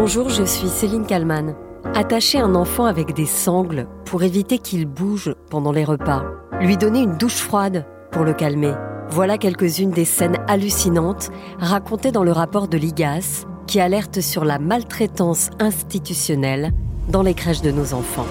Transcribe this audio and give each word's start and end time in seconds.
Bonjour, 0.00 0.28
je 0.28 0.44
suis 0.44 0.68
Céline 0.68 1.06
Kalman. 1.06 1.56
Attacher 1.96 2.38
un 2.38 2.54
enfant 2.54 2.84
avec 2.84 3.14
des 3.14 3.26
sangles 3.26 3.88
pour 4.04 4.22
éviter 4.22 4.58
qu'il 4.58 4.86
bouge 4.86 5.34
pendant 5.50 5.72
les 5.72 5.82
repas. 5.82 6.22
Lui 6.60 6.76
donner 6.76 7.00
une 7.00 7.16
douche 7.16 7.38
froide 7.38 7.84
pour 8.12 8.22
le 8.22 8.32
calmer. 8.32 8.74
Voilà 9.10 9.38
quelques-unes 9.38 9.90
des 9.90 10.04
scènes 10.04 10.38
hallucinantes 10.46 11.30
racontées 11.58 12.12
dans 12.12 12.22
le 12.22 12.30
rapport 12.30 12.68
de 12.68 12.78
l'IGAS 12.78 13.44
qui 13.66 13.80
alerte 13.80 14.20
sur 14.20 14.44
la 14.44 14.60
maltraitance 14.60 15.50
institutionnelle 15.58 16.70
dans 17.08 17.22
les 17.22 17.34
crèches 17.34 17.62
de 17.62 17.72
nos 17.72 17.92
enfants. 17.92 18.26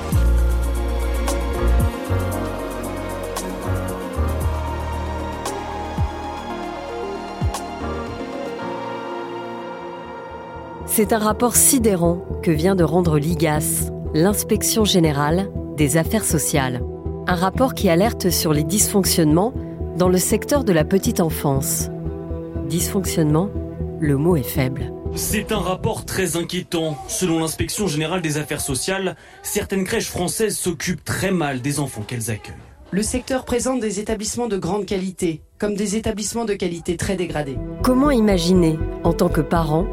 C'est 10.98 11.14
un 11.14 11.20
rapport 11.20 11.56
sidérant 11.56 12.26
que 12.42 12.50
vient 12.50 12.74
de 12.74 12.84
rendre 12.84 13.20
l'IGAS, 13.20 13.92
l'inspection 14.16 14.84
générale 14.84 15.48
des 15.76 15.96
affaires 15.96 16.24
sociales. 16.24 16.82
Un 17.28 17.36
rapport 17.36 17.76
qui 17.76 17.88
alerte 17.88 18.32
sur 18.32 18.52
les 18.52 18.64
dysfonctionnements 18.64 19.54
dans 19.96 20.10
le 20.10 20.18
secteur 20.18 20.64
de 20.64 20.74
la 20.74 20.84
petite 20.86 21.20
enfance. 21.20 21.90
Dysfonctionnement, 22.68 23.52
le 24.00 24.18
mot 24.18 24.38
est 24.38 24.42
faible. 24.42 24.92
C'est 25.14 25.52
un 25.52 25.60
rapport 25.60 26.04
très 26.04 26.36
inquiétant. 26.36 26.98
Selon 27.08 27.42
l'inspection 27.42 27.86
générale 27.86 28.24
des 28.24 28.40
affaires 28.40 28.60
sociales, 28.60 29.16
certaines 29.44 29.84
crèches 29.84 30.10
françaises 30.10 30.58
s'occupent 30.58 31.06
très 31.06 31.30
mal 31.30 31.62
des 31.62 31.80
enfants 31.80 32.02
qu'elles 32.02 32.32
accueillent. 32.32 32.56
Le 32.90 33.04
secteur 33.04 33.46
présente 33.46 33.82
des 33.82 34.00
établissements 34.00 34.48
de 34.48 34.58
grande 34.58 34.88
qualité, 34.88 35.44
comme 35.60 35.76
des 35.76 35.96
établissements 35.96 36.46
de 36.46 36.54
qualité 36.56 36.98
très 36.98 37.18
dégradés. 37.18 37.60
Comment 37.84 38.10
imaginer, 38.10 38.80
en 39.04 39.14
tant 39.14 39.30
que 39.30 39.42
parent, 39.42 39.86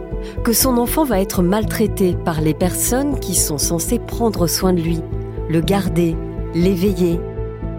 que 0.43 0.53
son 0.53 0.79
enfant 0.79 1.05
va 1.05 1.21
être 1.21 1.43
maltraité 1.43 2.17
par 2.25 2.41
les 2.41 2.55
personnes 2.55 3.19
qui 3.21 3.35
sont 3.35 3.59
censées 3.59 3.99
prendre 3.99 4.47
soin 4.47 4.73
de 4.73 4.81
lui, 4.81 5.01
le 5.49 5.61
garder, 5.61 6.17
l'éveiller 6.55 7.21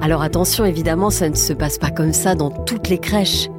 Alors 0.02 0.22
attention, 0.22 0.66
évidemment, 0.66 1.10
ça 1.10 1.30
ne 1.30 1.36
se 1.36 1.54
passe 1.54 1.78
pas 1.78 1.92
comme 1.92 2.14
ça 2.14 2.36
dans 2.36 2.52
toutes 2.52 2.90
les 2.90 3.00
crèches. 3.00 3.50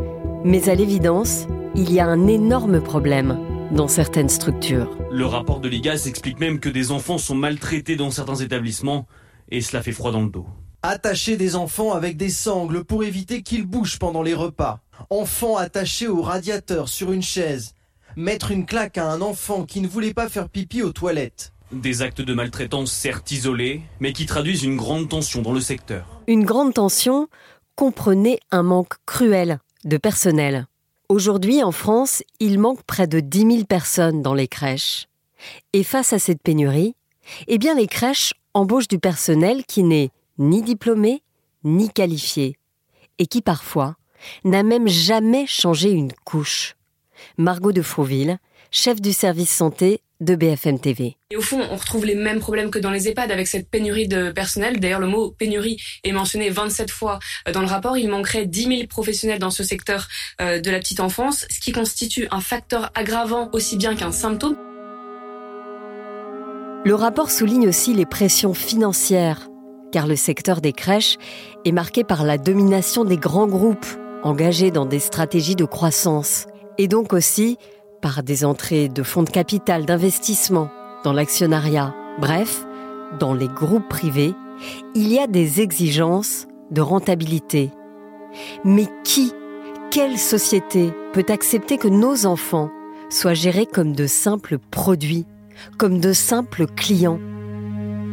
Mais 0.44 0.68
à 0.68 0.74
l'évidence, 0.74 1.46
il 1.74 1.92
y 1.92 2.00
a 2.00 2.06
un 2.06 2.26
énorme 2.26 2.80
problème 2.80 3.38
dans 3.72 3.88
certaines 3.88 4.28
structures. 4.28 4.96
Le 5.10 5.26
rapport 5.26 5.60
de 5.60 5.68
l'IGAS 5.68 6.04
explique 6.06 6.38
même 6.38 6.60
que 6.60 6.68
des 6.68 6.90
enfants 6.90 7.18
sont 7.18 7.34
maltraités 7.34 7.96
dans 7.96 8.10
certains 8.10 8.36
établissements, 8.36 9.06
et 9.50 9.60
cela 9.60 9.82
fait 9.82 9.92
froid 9.92 10.12
dans 10.12 10.22
le 10.22 10.30
dos. 10.30 10.46
Attacher 10.82 11.36
des 11.36 11.56
enfants 11.56 11.92
avec 11.92 12.16
des 12.16 12.28
sangles 12.28 12.84
pour 12.84 13.02
éviter 13.02 13.42
qu'ils 13.42 13.66
bougent 13.66 13.98
pendant 13.98 14.22
les 14.22 14.34
repas. 14.34 14.80
Enfants 15.10 15.56
attachés 15.56 16.06
au 16.06 16.22
radiateur 16.22 16.88
sur 16.88 17.12
une 17.12 17.22
chaise. 17.22 17.74
Mettre 18.18 18.50
une 18.50 18.64
claque 18.64 18.96
à 18.96 19.10
un 19.10 19.20
enfant 19.20 19.66
qui 19.66 19.82
ne 19.82 19.88
voulait 19.88 20.14
pas 20.14 20.30
faire 20.30 20.48
pipi 20.48 20.80
aux 20.82 20.92
toilettes. 20.92 21.52
Des 21.70 22.00
actes 22.00 22.22
de 22.22 22.32
maltraitance 22.32 22.90
certes 22.90 23.30
isolés, 23.30 23.82
mais 24.00 24.14
qui 24.14 24.24
traduisent 24.24 24.62
une 24.62 24.78
grande 24.78 25.10
tension 25.10 25.42
dans 25.42 25.52
le 25.52 25.60
secteur. 25.60 26.22
Une 26.26 26.46
grande 26.46 26.72
tension 26.72 27.28
comprenait 27.74 28.40
un 28.50 28.62
manque 28.62 28.94
cruel 29.04 29.58
de 29.84 29.98
personnel. 29.98 30.66
Aujourd'hui, 31.10 31.62
en 31.62 31.72
France, 31.72 32.22
il 32.40 32.58
manque 32.58 32.82
près 32.84 33.06
de 33.06 33.20
10 33.20 33.38
000 33.38 33.64
personnes 33.64 34.22
dans 34.22 34.32
les 34.32 34.48
crèches. 34.48 35.08
Et 35.74 35.84
face 35.84 36.14
à 36.14 36.18
cette 36.18 36.40
pénurie, 36.40 36.94
eh 37.48 37.58
bien, 37.58 37.74
les 37.74 37.86
crèches 37.86 38.32
embauchent 38.54 38.88
du 38.88 38.98
personnel 38.98 39.66
qui 39.66 39.82
n'est 39.82 40.08
ni 40.38 40.62
diplômé, 40.62 41.22
ni 41.64 41.90
qualifié, 41.90 42.56
et 43.18 43.26
qui 43.26 43.42
parfois 43.42 43.96
n'a 44.42 44.62
même 44.62 44.88
jamais 44.88 45.46
changé 45.46 45.90
une 45.90 46.14
couche. 46.24 46.75
Margot 47.38 47.72
de 47.72 47.82
Frouville, 47.82 48.38
chef 48.70 49.00
du 49.00 49.12
service 49.12 49.50
santé 49.50 50.00
de 50.20 50.34
BFM 50.34 50.78
TV. 50.78 51.16
Et 51.30 51.36
au 51.36 51.42
fond, 51.42 51.60
on 51.70 51.76
retrouve 51.76 52.06
les 52.06 52.14
mêmes 52.14 52.40
problèmes 52.40 52.70
que 52.70 52.78
dans 52.78 52.90
les 52.90 53.08
EHPAD 53.08 53.30
avec 53.30 53.46
cette 53.46 53.68
pénurie 53.68 54.08
de 54.08 54.30
personnel. 54.30 54.80
D'ailleurs, 54.80 55.00
le 55.00 55.08
mot 55.08 55.30
pénurie 55.30 55.78
est 56.04 56.12
mentionné 56.12 56.48
27 56.48 56.90
fois 56.90 57.18
dans 57.52 57.60
le 57.60 57.66
rapport. 57.66 57.98
Il 57.98 58.08
manquerait 58.08 58.46
10 58.46 58.62
000 58.64 58.86
professionnels 58.88 59.38
dans 59.38 59.50
ce 59.50 59.62
secteur 59.62 60.08
euh, 60.40 60.60
de 60.60 60.70
la 60.70 60.78
petite 60.78 61.00
enfance, 61.00 61.46
ce 61.50 61.60
qui 61.60 61.72
constitue 61.72 62.28
un 62.30 62.40
facteur 62.40 62.90
aggravant 62.94 63.50
aussi 63.52 63.76
bien 63.76 63.94
qu'un 63.94 64.12
symptôme. 64.12 64.56
Le 66.84 66.94
rapport 66.94 67.30
souligne 67.30 67.68
aussi 67.68 67.92
les 67.92 68.06
pressions 68.06 68.54
financières, 68.54 69.48
car 69.92 70.06
le 70.06 70.16
secteur 70.16 70.60
des 70.60 70.72
crèches 70.72 71.16
est 71.64 71.72
marqué 71.72 72.04
par 72.04 72.24
la 72.24 72.38
domination 72.38 73.04
des 73.04 73.16
grands 73.16 73.48
groupes 73.48 73.86
engagés 74.22 74.70
dans 74.70 74.86
des 74.86 74.98
stratégies 74.98 75.56
de 75.56 75.64
croissance, 75.64 76.46
et 76.78 76.88
donc 76.88 77.12
aussi 77.12 77.58
par 78.00 78.22
des 78.22 78.44
entrées 78.44 78.88
de 78.88 79.02
fonds 79.02 79.22
de 79.22 79.30
capital, 79.30 79.84
d'investissement, 79.84 80.68
dans 81.04 81.12
l'actionnariat, 81.12 81.94
bref, 82.18 82.66
dans 83.18 83.34
les 83.34 83.48
groupes 83.48 83.88
privés, 83.88 84.34
il 84.94 85.08
y 85.08 85.18
a 85.18 85.26
des 85.26 85.60
exigences 85.60 86.46
de 86.70 86.80
rentabilité. 86.80 87.70
Mais 88.64 88.86
qui, 89.04 89.32
quelle 89.90 90.18
société 90.18 90.92
peut 91.12 91.26
accepter 91.28 91.78
que 91.78 91.88
nos 91.88 92.26
enfants 92.26 92.70
soient 93.08 93.34
gérés 93.34 93.66
comme 93.66 93.94
de 93.94 94.06
simples 94.06 94.58
produits, 94.58 95.26
comme 95.78 96.00
de 96.00 96.12
simples 96.12 96.66
clients? 96.66 97.20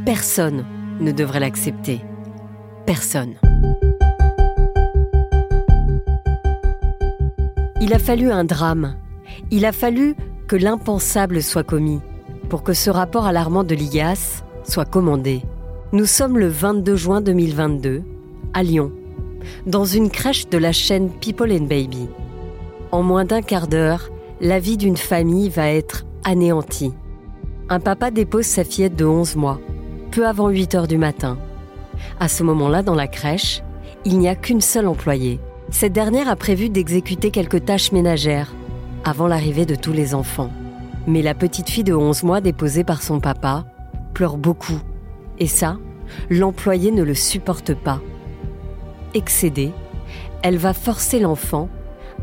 Personne 0.06 0.66
ne 1.00 1.12
devrait 1.12 1.40
l'accepter. 1.40 2.02
Personne. 2.86 3.36
Il 7.86 7.94
a 7.94 8.00
fallu 8.00 8.32
un 8.32 8.46
drame 8.46 8.96
il 9.52 9.66
a 9.66 9.74
fallu 9.74 10.16
que 10.48 10.56
l'impensable 10.56 11.42
soit 11.42 11.66
commis 11.66 12.00
pour 12.50 12.64
que 12.64 12.72
ce 12.72 12.90
rapport 12.90 13.26
alarmant 13.26 13.66
de 13.66 13.76
l'IGAS 13.76 14.44
soit 14.64 14.86
commandé. 14.86 15.42
Nous 15.92 16.06
sommes 16.06 16.38
le 16.38 16.48
22 16.48 16.96
juin 16.96 17.20
2022 17.20 18.04
à 18.54 18.64
Lyon, 18.64 18.94
dans 19.66 19.84
une 19.84 20.10
crèche 20.10 20.48
de 20.48 20.58
la 20.58 20.72
chaîne 20.72 21.10
People 21.10 21.52
and 21.52 21.66
Baby. 21.66 22.08
En 22.92 23.04
moins 23.04 23.26
d'un 23.26 23.42
quart 23.42 23.68
d'heure, 23.68 24.12
la 24.40 24.60
vie 24.60 24.78
d'une 24.78 24.96
famille 24.96 25.50
va 25.50 25.70
être 25.70 26.06
anéantie. 26.24 26.94
Un 27.68 27.82
papa 27.82 28.12
dépose 28.12 28.46
sa 28.46 28.64
fillette 28.64 28.96
de 28.96 29.04
11 29.04 29.36
mois, 29.36 29.60
peu 30.12 30.26
avant 30.26 30.48
8 30.48 30.76
heures 30.76 30.88
du 30.88 30.98
matin. 30.98 31.38
À 32.22 32.30
ce 32.30 32.44
moment-là, 32.44 32.82
dans 32.82 32.96
la 32.96 33.08
crèche, 33.08 33.62
il 34.06 34.20
n'y 34.20 34.30
a 34.30 34.36
qu'une 34.36 34.62
seule 34.62 34.88
employée. 34.88 35.42
Cette 35.74 35.92
dernière 35.92 36.30
a 36.30 36.36
prévu 36.36 36.70
d'exécuter 36.70 37.32
quelques 37.32 37.66
tâches 37.66 37.92
ménagères 37.92 38.54
avant 39.04 39.26
l'arrivée 39.28 39.66
de 39.66 39.74
tous 39.74 39.92
les 39.92 40.14
enfants. 40.14 40.52
Mais 41.08 41.24
la 41.24 41.34
petite 41.34 41.68
fille 41.68 41.84
de 41.84 41.96
11 41.96 42.22
mois 42.24 42.42
déposée 42.42 42.84
par 42.84 43.02
son 43.02 43.20
papa 43.20 43.66
pleure 44.14 44.38
beaucoup. 44.38 44.80
Et 45.40 45.48
ça, 45.48 45.80
l'employé 46.30 46.92
ne 46.92 47.02
le 47.02 47.16
supporte 47.16 47.74
pas. 47.74 48.00
Excédée, 49.16 49.72
elle 50.44 50.58
va 50.58 50.74
forcer 50.74 51.20
l'enfant 51.20 51.70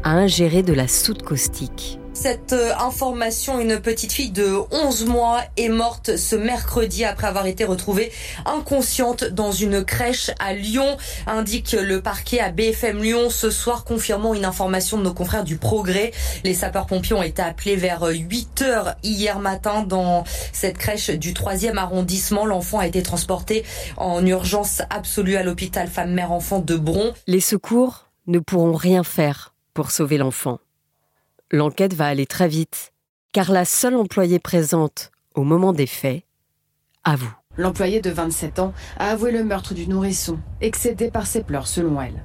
à 0.04 0.12
ingérer 0.12 0.62
de 0.62 0.72
la 0.72 0.86
soude 0.86 1.22
caustique. 1.22 1.99
Cette 2.20 2.52
euh, 2.52 2.74
information, 2.78 3.60
une 3.60 3.80
petite 3.80 4.12
fille 4.12 4.30
de 4.30 4.58
11 4.72 5.06
mois 5.06 5.40
est 5.56 5.70
morte 5.70 6.18
ce 6.18 6.36
mercredi 6.36 7.02
après 7.02 7.26
avoir 7.26 7.46
été 7.46 7.64
retrouvée 7.64 8.12
inconsciente 8.44 9.24
dans 9.24 9.52
une 9.52 9.82
crèche 9.82 10.30
à 10.38 10.52
Lyon, 10.52 10.98
indique 11.26 11.72
le 11.72 12.02
parquet 12.02 12.38
à 12.40 12.50
BFM 12.50 13.02
Lyon 13.02 13.30
ce 13.30 13.48
soir, 13.48 13.84
confirmant 13.84 14.34
une 14.34 14.44
information 14.44 14.98
de 14.98 15.04
nos 15.04 15.14
confrères 15.14 15.44
du 15.44 15.56
Progrès. 15.56 16.10
Les 16.44 16.52
sapeurs-pompiers 16.52 17.16
ont 17.16 17.22
été 17.22 17.40
appelés 17.40 17.76
vers 17.76 18.02
8 18.02 18.60
heures 18.60 18.96
hier 19.02 19.38
matin 19.38 19.82
dans 19.82 20.24
cette 20.52 20.76
crèche 20.76 21.08
du 21.08 21.32
3e 21.32 21.78
arrondissement. 21.78 22.44
L'enfant 22.44 22.80
a 22.80 22.86
été 22.86 23.02
transporté 23.02 23.64
en 23.96 24.26
urgence 24.26 24.82
absolue 24.90 25.36
à 25.36 25.42
l'hôpital 25.42 25.88
femme-mère-enfant 25.88 26.58
de 26.58 26.76
Bron. 26.76 27.14
Les 27.26 27.40
secours 27.40 28.10
ne 28.26 28.40
pourront 28.40 28.74
rien 28.74 29.04
faire 29.04 29.54
pour 29.72 29.90
sauver 29.90 30.18
l'enfant. 30.18 30.58
L'enquête 31.52 31.94
va 31.94 32.06
aller 32.06 32.26
très 32.26 32.46
vite, 32.46 32.92
car 33.32 33.50
la 33.50 33.64
seule 33.64 33.96
employée 33.96 34.38
présente 34.38 35.10
au 35.34 35.42
moment 35.42 35.72
des 35.72 35.88
faits 35.88 36.22
avoue. 37.02 37.34
L'employée 37.56 38.00
de 38.00 38.10
27 38.10 38.60
ans 38.60 38.72
a 39.00 39.10
avoué 39.10 39.32
le 39.32 39.42
meurtre 39.42 39.74
du 39.74 39.88
nourrisson, 39.88 40.38
excédé 40.60 41.10
par 41.10 41.26
ses 41.26 41.42
pleurs 41.42 41.66
selon 41.66 42.00
elle. 42.00 42.22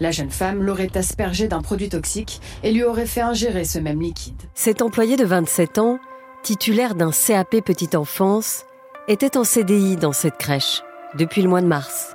La 0.00 0.10
jeune 0.10 0.30
femme 0.30 0.62
l'aurait 0.62 0.96
aspergé 0.96 1.48
d'un 1.48 1.60
produit 1.60 1.90
toxique 1.90 2.40
et 2.62 2.72
lui 2.72 2.82
aurait 2.82 3.04
fait 3.04 3.20
ingérer 3.20 3.66
ce 3.66 3.78
même 3.78 4.00
liquide. 4.00 4.40
Cette 4.54 4.80
employée 4.80 5.18
de 5.18 5.26
27 5.26 5.76
ans, 5.76 5.98
titulaire 6.42 6.94
d'un 6.94 7.10
CAP 7.10 7.60
petite 7.60 7.94
enfance, 7.94 8.64
était 9.06 9.36
en 9.36 9.44
CDI 9.44 9.96
dans 9.96 10.14
cette 10.14 10.38
crèche 10.38 10.82
depuis 11.18 11.42
le 11.42 11.50
mois 11.50 11.60
de 11.60 11.66
mars. 11.66 12.14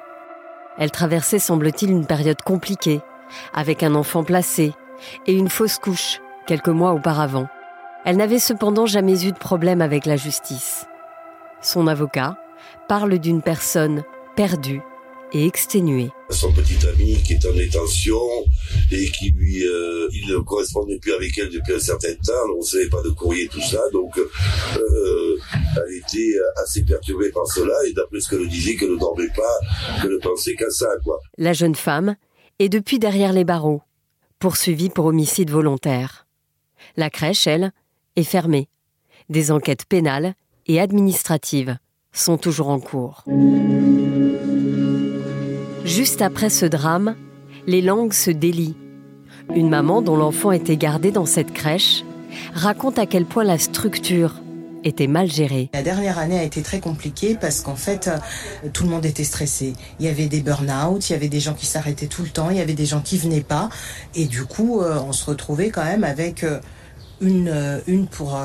Elle 0.80 0.90
traversait, 0.90 1.38
semble-t-il, 1.38 1.92
une 1.92 2.08
période 2.08 2.42
compliquée, 2.42 3.02
avec 3.54 3.84
un 3.84 3.94
enfant 3.94 4.24
placé 4.24 4.74
et 5.28 5.34
une 5.34 5.50
fausse 5.50 5.78
couche 5.78 6.20
quelques 6.48 6.70
mois 6.70 6.94
auparavant. 6.94 7.48
Elle 8.06 8.18
n'avait 8.18 8.40
cependant 8.40 8.86
jamais 8.86 9.26
eu 9.26 9.32
de 9.32 9.38
problème 9.38 9.82
avec 9.82 10.06
la 10.06 10.16
justice. 10.16 10.88
Son 11.62 11.88
avocat 11.88 12.38
parle 12.88 13.20
d'une 13.20 13.42
personne 13.42 14.04
perdue 14.36 14.82
et 15.34 15.46
exténué. 15.46 16.10
Son 16.30 16.54
petit 16.54 16.78
ami 16.88 17.22
qui 17.24 17.34
est 17.34 17.46
en 17.46 17.54
détention 17.54 18.20
et 18.92 19.06
qui 19.12 19.32
lui, 19.32 19.66
euh, 19.66 20.08
il 20.14 20.30
ne 20.30 20.38
correspondait 20.40 21.00
plus 21.00 21.12
avec 21.12 21.38
elle 21.38 21.50
depuis 21.50 21.74
un 21.74 21.80
certain 21.80 22.14
temps, 22.14 22.34
on 22.56 22.60
ne 22.60 22.64
savait 22.64 22.88
pas 22.88 23.02
de 23.02 23.10
courrier, 23.10 23.48
tout 23.48 23.62
ça, 23.62 23.82
donc 23.92 24.18
euh, 24.18 25.38
elle 25.76 25.96
était 25.98 26.34
assez 26.64 26.84
perturbée 26.84 27.30
par 27.32 27.46
cela 27.48 27.74
et 27.90 27.94
d'après 27.94 28.20
ce 28.22 28.30
qu'elle 28.30 28.48
disait, 28.48 28.76
qu'elle 28.76 28.92
ne 28.92 29.00
dormait 29.00 29.32
pas, 29.36 30.02
qu'elle 30.02 30.12
ne 30.12 30.18
pensait 30.18 30.56
qu'à 30.56 30.70
ça. 30.70 30.88
Quoi. 31.04 31.20
La 31.38 31.54
jeune 31.54 31.76
femme 31.76 32.16
est 32.60 32.70
depuis 32.70 33.00
derrière 33.00 33.34
les 33.34 33.44
barreaux, 33.44 33.82
poursuivie 34.40 34.90
pour 34.90 35.06
homicide 35.06 35.50
volontaire. 35.50 36.27
La 37.00 37.12
crèche, 37.12 37.46
elle, 37.46 37.74
est 38.16 38.24
fermée. 38.24 38.70
Des 39.30 39.52
enquêtes 39.52 39.86
pénales 39.86 40.34
et 40.66 40.82
administratives 40.82 41.78
sont 42.12 42.38
toujours 42.38 42.70
en 42.70 42.80
cours. 42.80 43.24
Juste 45.86 46.24
après 46.24 46.50
ce 46.50 46.66
drame, 46.66 47.16
les 47.68 47.84
langues 47.84 48.14
se 48.14 48.32
délient. 48.32 48.76
Une 49.56 49.70
maman 49.70 50.02
dont 50.02 50.16
l'enfant 50.16 50.52
était 50.52 50.76
gardé 50.76 51.12
dans 51.12 51.28
cette 51.28 51.54
crèche 51.54 52.04
raconte 52.56 52.98
à 52.98 53.06
quel 53.06 53.26
point 53.26 53.44
la 53.44 53.60
structure 53.60 54.42
était 54.84 55.08
mal 55.08 55.30
gérée. 55.30 55.70
La 55.74 55.84
dernière 55.84 56.18
année 56.18 56.40
a 56.40 56.44
été 56.44 56.64
très 56.64 56.80
compliquée 56.80 57.38
parce 57.40 57.62
qu'en 57.62 57.76
fait, 57.76 58.08
euh, 58.08 58.18
tout 58.74 58.84
le 58.84 58.90
monde 58.90 59.06
était 59.06 59.24
stressé. 59.24 59.74
Il 60.00 60.06
y 60.06 60.10
avait 60.10 60.28
des 60.28 60.42
burn-out, 60.42 61.10
il 61.10 61.14
y 61.14 61.16
avait 61.16 61.30
des 61.30 61.40
gens 61.40 61.54
qui 61.54 61.66
s'arrêtaient 61.66 62.08
tout 62.08 62.24
le 62.24 62.30
temps, 62.30 62.50
il 62.50 62.58
y 62.58 62.62
avait 62.62 62.74
des 62.74 62.86
gens 62.86 63.02
qui 63.02 63.18
venaient 63.18 63.42
pas. 63.42 63.70
Et 64.16 64.26
du 64.26 64.46
coup, 64.46 64.82
euh, 64.82 65.00
on 65.00 65.12
se 65.12 65.26
retrouvait 65.26 65.70
quand 65.70 65.84
même 65.84 66.04
avec 66.04 66.44
euh, 66.44 66.60
une, 67.22 67.82
une 67.88 68.08
pour, 68.08 68.38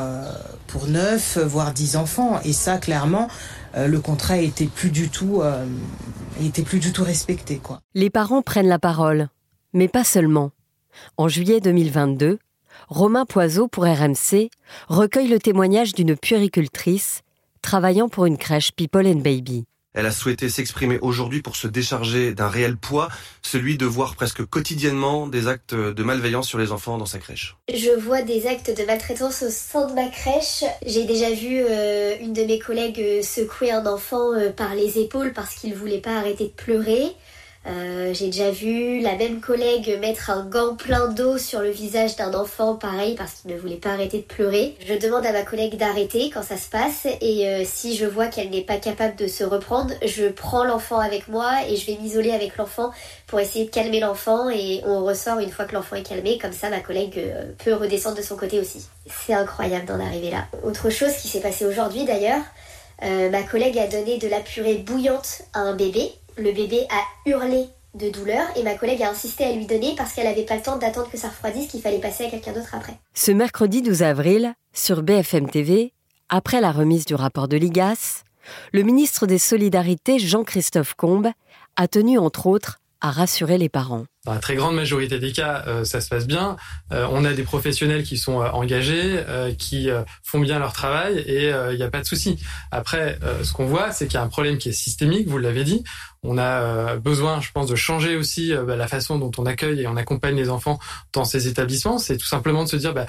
pour 0.67 0.87
neuf, 0.87 1.39
voire 1.39 1.73
dix 1.73 1.97
enfants. 1.97 2.41
Et 2.45 2.53
ça, 2.53 2.79
clairement, 2.79 3.29
le 3.77 3.99
contrat 4.01 4.39
était 4.39 4.67
plus 4.67 4.91
du 4.91 5.09
tout, 5.09 5.43
était 6.41 6.63
plus 6.63 6.79
du 6.79 6.93
tout 6.93 7.05
respecté. 7.05 7.59
Quoi. 7.59 7.81
Les 7.95 8.11
parents 8.11 8.43
prennent 8.43 8.69
la 8.69 8.79
parole, 8.79 9.29
mais 9.73 9.89
pas 9.89 10.05
seulement. 10.05 10.51
En 11.17 11.29
juillet 11.29 11.61
2022, 11.61 12.39
Romain 12.89 13.25
Poiseau 13.25 13.69
pour 13.69 13.85
RMC 13.85 14.51
recueille 14.89 15.29
le 15.29 15.39
témoignage 15.39 15.95
d'une 15.95 16.17
puéricultrice 16.17 17.23
travaillant 17.63 18.09
pour 18.09 18.27
une 18.27 18.37
crèche 18.37 18.73
People 18.73 19.07
and 19.07 19.21
Baby. 19.21 19.65
Elle 19.95 20.07
a 20.07 20.11
souhaité 20.11 20.49
s'exprimer 20.49 20.99
aujourd'hui 21.03 21.43
pour 21.43 21.57
se 21.57 21.69
décharger 21.69 22.33
d'un 22.33 22.49
réel 22.49 22.77
poids, 22.77 23.09
celui 23.43 23.77
de 23.77 23.85
voir 23.85 24.17
presque 24.17 24.45
quotidiennement 24.45 25.27
des 25.27 25.49
actes 25.49 25.75
de 25.75 26.03
malveillance 26.03 26.49
sur 26.49 26.59
les 26.59 26.73
enfants 26.73 26.97
dans 26.97 27.07
sa 27.07 27.19
crèche. 27.19 27.57
Je 27.73 27.91
vois 28.01 28.23
des 28.23 28.47
actes 28.47 28.75
de 28.75 28.85
maltraitance 28.85 29.43
au 29.43 29.51
sein 29.51 29.87
de 29.89 29.95
ma 29.95 30.09
crèche. 30.09 30.65
J'ai 30.87 31.05
déjà 31.05 31.31
vu 31.31 31.63
euh, 31.63 32.17
une 32.21 32.33
de 32.33 32.43
mes 32.43 32.59
collègues 32.59 33.01
euh, 33.01 33.23
secouer 33.23 33.71
un 33.71 33.85
enfant 33.87 34.33
euh, 34.33 34.51
par 34.51 34.75
les 34.75 34.99
épaules 34.99 35.33
parce 35.35 35.55
qu'il 35.55 35.75
voulait 35.75 36.01
pas 36.01 36.17
arrêter 36.17 36.45
de 36.45 36.53
pleurer. 36.53 37.13
Euh, 37.65 38.13
j'ai 38.13 38.27
déjà 38.27 38.51
vu 38.51 39.01
la 39.01 39.15
même 39.15 39.41
collègue 39.41 39.97
mettre 40.01 40.31
un 40.31 40.45
gant 40.45 40.75
plein 40.75 41.09
d'eau 41.09 41.39
sur 41.39 41.61
le 41.61 41.71
visage 41.71 42.17
d'un 42.17 42.35
enfant, 42.35 42.75
pareil, 42.75 43.15
parce 43.15 43.35
qu'il 43.35 43.53
ne 43.53 43.59
voulait 43.59 43.77
pas 43.77 43.91
arrêter 43.91 44.19
de 44.19 44.25
pleurer. 44.25 44.75
Je 44.85 44.95
demande 44.95 45.25
à 45.25 45.33
ma 45.33 45.43
collègue 45.43 45.77
d'arrêter 45.77 46.31
quand 46.31 46.43
ça 46.43 46.57
se 46.57 46.69
passe, 46.69 47.07
et 47.21 47.47
euh, 47.47 47.63
si 47.65 47.97
je 47.97 48.05
vois 48.05 48.27
qu'elle 48.27 48.51
n'est 48.51 48.65
pas 48.65 48.79
capable 48.79 49.15
de 49.15 49.29
se 49.29 49.45
reprendre, 49.45 49.95
je 50.05 50.27
prends 50.27 50.65
l'enfant 50.65 50.99
avec 50.99 51.29
moi 51.29 51.53
et 51.69 51.77
je 51.77 51.87
vais 51.87 51.97
m'isoler 51.99 52.33
avec 52.33 52.57
l'enfant 52.57 52.91
pour 53.29 53.39
essayer 53.39 53.65
de 53.67 53.71
calmer 53.71 54.01
l'enfant, 54.01 54.51
et 54.51 54.81
on 54.85 55.05
ressort 55.05 55.39
une 55.39 55.51
fois 55.51 55.65
que 55.65 55.75
l'enfant 55.75 55.97
est 55.97 56.03
calmé, 56.03 56.39
comme 56.39 56.53
ça 56.53 56.69
ma 56.69 56.81
collègue 56.81 57.15
euh, 57.19 57.45
peut 57.65 57.75
redescendre 57.75 58.17
de 58.17 58.23
son 58.23 58.37
côté 58.37 58.59
aussi. 58.59 58.87
C'est 59.07 59.35
incroyable 59.35 59.87
d'en 59.87 60.01
arriver 60.01 60.31
là. 60.31 60.47
Autre 60.65 60.91
chose 60.91 61.13
qui 61.13 61.29
s'est 61.29 61.41
passé 61.41 61.65
aujourd'hui 61.65 62.05
d'ailleurs, 62.05 62.43
ma 63.03 63.43
collègue 63.43 63.79
a 63.79 63.89
donné 63.89 64.19
de 64.19 64.29
la 64.29 64.39
purée 64.39 64.77
bouillante 64.77 65.43
à 65.55 65.59
un 65.59 65.75
bébé 65.75 66.13
le 66.37 66.53
bébé 66.53 66.87
a 66.91 67.31
hurlé 67.31 67.67
de 67.95 68.11
douleur 68.11 68.47
et 68.57 68.63
ma 68.63 68.75
collègue 68.75 69.03
a 69.03 69.11
insisté 69.11 69.45
à 69.45 69.53
lui 69.53 69.67
donner 69.67 69.95
parce 69.97 70.15
qu'elle 70.15 70.27
n'avait 70.27 70.45
pas 70.45 70.57
le 70.57 70.63
temps 70.63 70.79
d'attendre 70.79 71.11
que 71.11 71.19
ça 71.19 71.29
refroidisse, 71.29 71.71
qu'il 71.71 71.83
fallait 71.83 72.01
passer 72.01 72.25
à 72.25 72.31
quelqu'un 72.31 72.53
d'autre 72.53 72.75
après. 72.75 72.99
Ce 73.15 73.31
mercredi 73.31 73.83
12 73.83 74.03
avril, 74.03 74.55
sur 74.73 75.03
BFM 75.03 75.51
TV, 75.51 75.93
après 76.29 76.61
la 76.61 76.73
remise 76.73 77.05
du 77.05 77.15
rapport 77.15 77.49
de 77.49 77.57
l'IGAS, 77.57 78.25
le 78.73 78.83
ministre 78.83 79.27
des 79.27 79.39
Solidarités, 79.39 80.19
Jean-Christophe 80.19 80.95
Combe, 80.95 81.29
a 81.77 81.89
tenu 81.89 82.19
entre 82.19 82.47
autres 82.47 82.79
à 83.03 83.11
rassurer 83.11 83.59
les 83.59 83.69
parents. 83.69 84.05
Dans 84.25 84.33
la 84.33 84.39
très 84.39 84.55
grande 84.55 84.77
majorité 84.77 85.19
des 85.19 85.33
cas, 85.33 85.65
euh, 85.67 85.85
ça 85.85 86.01
se 86.01 86.09
passe 86.09 86.29
bien. 86.29 86.57
Euh, 86.93 87.09
on 87.11 87.25
a 87.25 87.33
des 87.33 87.43
professionnels 87.43 88.05
qui 88.05 88.17
sont 88.17 88.41
euh, 88.41 88.49
engagés, 88.51 89.25
qui 89.59 89.91
font 90.23 90.39
bien 90.39 90.61
leur 90.61 90.73
travail 90.73 91.19
et 91.19 91.49
il 91.49 91.77
n'y 91.77 91.83
a 91.83 91.91
pas 91.91 92.01
de 92.01 92.07
souci. 92.07 92.39
Après, 92.71 93.19
ce 93.43 93.53
qu'on 93.53 93.67
voit, 93.67 93.91
c'est 93.91 94.07
qu'il 94.07 94.15
y 94.15 94.19
a 94.19 94.23
un 94.23 94.29
problème 94.29 94.59
qui 94.59 94.69
est 94.69 94.73
systémique, 94.73 95.27
vous 95.27 95.39
l'avez 95.39 95.65
dit. 95.65 95.83
On 96.23 96.39
a 96.39 96.97
besoin, 96.97 97.41
je 97.41 97.51
pense, 97.51 97.67
de 97.67 97.75
changer 97.75 98.17
aussi 98.17 98.53
bah, 98.55 98.77
la 98.77 98.87
façon 98.87 99.19
dont 99.19 99.33
on 99.39 99.47
accueille 99.47 99.81
et 99.81 99.87
on 99.89 99.97
accompagne 99.97 100.37
les 100.37 100.49
enfants 100.49 100.79
dans 101.13 101.25
ces 101.25 101.49
établissements. 101.49 101.99
C'est 101.99 102.17
tout 102.17 102.27
simplement 102.27 102.63
de 102.63 102.69
se 102.69 102.77
dire, 102.77 102.95
bah, 102.95 103.07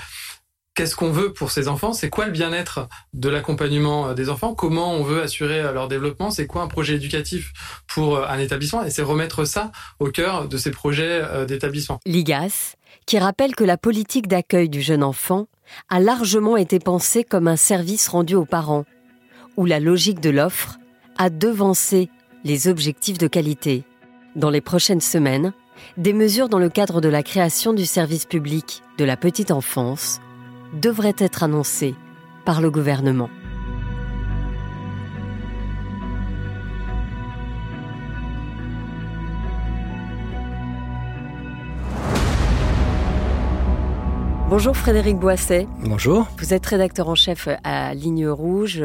qu'est-ce 0.76 0.96
qu'on 0.96 1.12
veut 1.12 1.34
pour 1.34 1.52
ces 1.52 1.68
enfants, 1.68 1.94
c'est 1.94 2.10
quoi 2.10 2.26
le 2.26 2.32
bien-être 2.32 2.88
de 3.14 3.30
l'accompagnement 3.30 4.08
euh, 4.08 4.14
des 4.14 4.30
enfants, 4.30 4.56
comment 4.56 4.94
on 4.94 5.04
veut 5.04 5.22
assurer 5.22 5.60
euh, 5.60 5.72
leur 5.72 5.88
développement, 5.88 6.32
c'est 6.32 6.48
quoi 6.48 6.64
un 6.64 6.68
projet 6.68 6.96
éducatif 6.96 7.54
pour 7.88 8.18
euh, 8.18 8.28
un 8.28 8.40
établissement, 8.40 8.84
et 8.84 8.90
c'est 8.90 9.04
remettre 9.04 9.46
ça 9.46 9.72
au 10.00 10.10
cœur 10.10 10.48
de 10.48 10.58
ces 10.58 10.72
projets 10.72 11.46
d'établissement. 11.46 12.00
L'IGAS, 12.06 12.76
qui 13.06 13.20
rappelle 13.20 13.56
que 13.56 13.64
la 13.64 13.78
politique 13.78 14.28
d'accueil 14.28 14.70
du 14.70 14.82
jeune 14.82 15.04
enfant 15.04 15.48
a 15.90 16.00
largement 16.00 16.58
été 16.58 16.80
pensée 16.80 17.24
comme 17.24 17.48
un 17.48 17.56
service 17.56 18.08
rendu 18.08 18.36
aux 18.36 18.46
parents, 18.46 18.86
où 19.58 19.66
la 19.66 19.80
logique 19.80 20.20
de 20.20 20.30
l'offre 20.30 20.78
a 21.18 21.30
devancé 21.30 22.10
les 22.44 22.68
objectifs 22.68 23.18
de 23.18 23.28
qualité. 23.28 23.84
Dans 24.36 24.50
les 24.50 24.62
prochaines 24.62 25.02
semaines, 25.02 25.54
des 25.98 26.14
mesures 26.14 26.50
dans 26.50 26.60
le 26.60 26.70
cadre 26.70 27.02
de 27.02 27.10
la 27.10 27.24
création 27.24 27.74
du 27.74 27.86
service 27.86 28.26
public 28.26 28.82
de 28.98 29.06
la 29.06 29.18
petite 29.18 29.52
enfance 29.52 30.20
devrait 30.74 31.16
être 31.18 31.44
annoncé 31.44 31.96
par 32.46 32.62
le 32.62 32.70
gouvernement. 32.70 33.30
Bonjour 44.54 44.78
Frédéric 44.78 45.18
Boisset. 45.18 45.66
Bonjour. 45.80 46.28
Vous 46.38 46.54
êtes 46.54 46.64
rédacteur 46.68 47.10
en 47.10 47.16
chef 47.16 47.48
à 47.64 47.96
Ligne 47.96 48.28
Rouge 48.28 48.84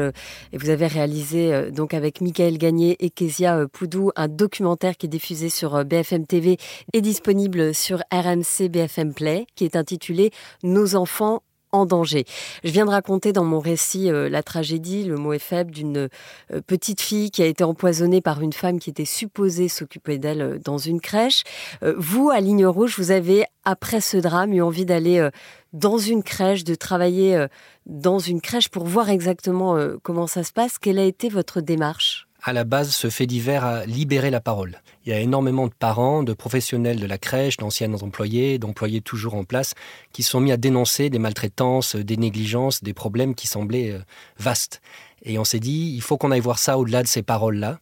et 0.51 0.57
vous 0.57 0.71
avez 0.71 0.87
réalisé 0.87 1.53
euh, 1.53 1.69
donc 1.69 1.93
avec 1.93 2.21
Michael 2.21 2.57
Gagné 2.57 2.95
et 2.99 3.11
Kezia 3.11 3.55
euh, 3.55 3.67
Poudou 3.67 4.09
un 4.15 4.27
documentaire 4.27 4.97
qui 4.97 5.05
est 5.05 5.09
diffusé 5.09 5.49
sur 5.49 5.75
euh, 5.75 5.83
BFM 5.83 6.25
TV 6.25 6.57
et 6.93 7.01
disponible 7.01 7.75
sur 7.75 7.99
RMC 8.11 8.67
BFM 8.67 9.13
Play 9.13 9.45
qui 9.55 9.63
est 9.63 9.75
intitulé 9.75 10.31
Nos 10.63 10.95
enfants 10.95 11.43
en 11.71 11.85
danger. 11.85 12.25
Je 12.63 12.71
viens 12.71 12.85
de 12.85 12.91
raconter 12.91 13.33
dans 13.33 13.43
mon 13.43 13.59
récit 13.59 14.09
euh, 14.09 14.29
la 14.29 14.43
tragédie, 14.43 15.03
le 15.03 15.17
mot 15.17 15.33
est 15.33 15.39
faible, 15.39 15.71
d'une 15.71 16.09
euh, 16.51 16.61
petite 16.65 17.01
fille 17.01 17.31
qui 17.31 17.41
a 17.41 17.45
été 17.45 17.63
empoisonnée 17.63 18.21
par 18.21 18.41
une 18.41 18.53
femme 18.53 18.79
qui 18.79 18.89
était 18.89 19.05
supposée 19.05 19.67
s'occuper 19.67 20.17
d'elle 20.17 20.41
euh, 20.41 20.59
dans 20.63 20.77
une 20.77 21.01
crèche. 21.01 21.43
vous, 21.81 22.29
à 22.29 22.39
Ligne 22.39 22.65
Rouge, 22.65 22.95
vous 22.97 23.11
avez, 23.11 23.45
après 23.63 24.01
ce 24.01 24.17
drame, 24.17 24.53
eu 24.53 24.61
envie 24.61 24.85
d'aller 24.85 25.29
dans 25.73 25.97
une 25.97 26.23
crèche, 26.23 26.63
de 26.63 26.75
travailler 26.75 27.45
dans 27.85 28.19
une 28.19 28.41
crèche 28.41 28.69
pour 28.69 28.85
voir 28.85 29.09
exactement 29.09 29.77
comment 30.03 30.27
ça 30.27 30.43
se 30.43 30.51
passe. 30.51 30.77
Quelle 30.77 30.99
a 30.99 31.03
été 31.03 31.29
votre 31.29 31.61
démarche? 31.61 32.28
À 32.41 32.53
la 32.53 32.63
base, 32.63 32.91
ce 32.91 33.09
fait 33.09 33.27
divers 33.27 33.65
a 33.65 33.85
libéré 33.85 34.29
la 34.29 34.39
parole. 34.39 34.81
Il 35.05 35.09
y 35.09 35.13
a 35.13 35.19
énormément 35.19 35.67
de 35.67 35.73
parents, 35.73 36.23
de 36.23 36.33
professionnels 36.33 36.99
de 36.99 37.05
la 37.05 37.17
crèche, 37.17 37.57
d'anciens 37.57 37.93
employés, 37.93 38.59
d'employés 38.59 39.01
toujours 39.01 39.35
en 39.35 39.43
place, 39.43 39.73
qui 40.13 40.23
sont 40.23 40.39
mis 40.39 40.51
à 40.51 40.57
dénoncer 40.57 41.09
des 41.09 41.19
maltraitances, 41.19 41.95
des 41.95 42.17
négligences, 42.17 42.83
des 42.83 42.93
problèmes 42.93 43.35
qui 43.35 43.47
semblaient 43.47 43.91
euh, 43.91 43.99
vastes. 44.37 44.81
Et 45.23 45.37
on 45.37 45.43
s'est 45.43 45.59
dit, 45.59 45.93
il 45.95 46.01
faut 46.01 46.17
qu'on 46.17 46.31
aille 46.31 46.39
voir 46.39 46.59
ça 46.59 46.77
au-delà 46.77 47.03
de 47.03 47.07
ces 47.07 47.23
paroles-là. 47.23 47.79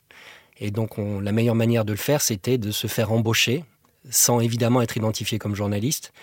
Et 0.59 0.71
donc, 0.71 0.97
la 0.97 1.31
meilleure 1.31 1.53
manière 1.53 1.85
de 1.85 1.91
le 1.91 1.97
faire, 1.99 2.21
c'était 2.21 2.57
de 2.57 2.71
se 2.71 2.87
faire 2.87 3.11
embaucher, 3.11 3.63
sans 4.09 4.39
évidemment 4.39 4.81
être 4.81 4.97
identifié 4.97 5.37
comme 5.37 5.53
journaliste, 5.53 6.13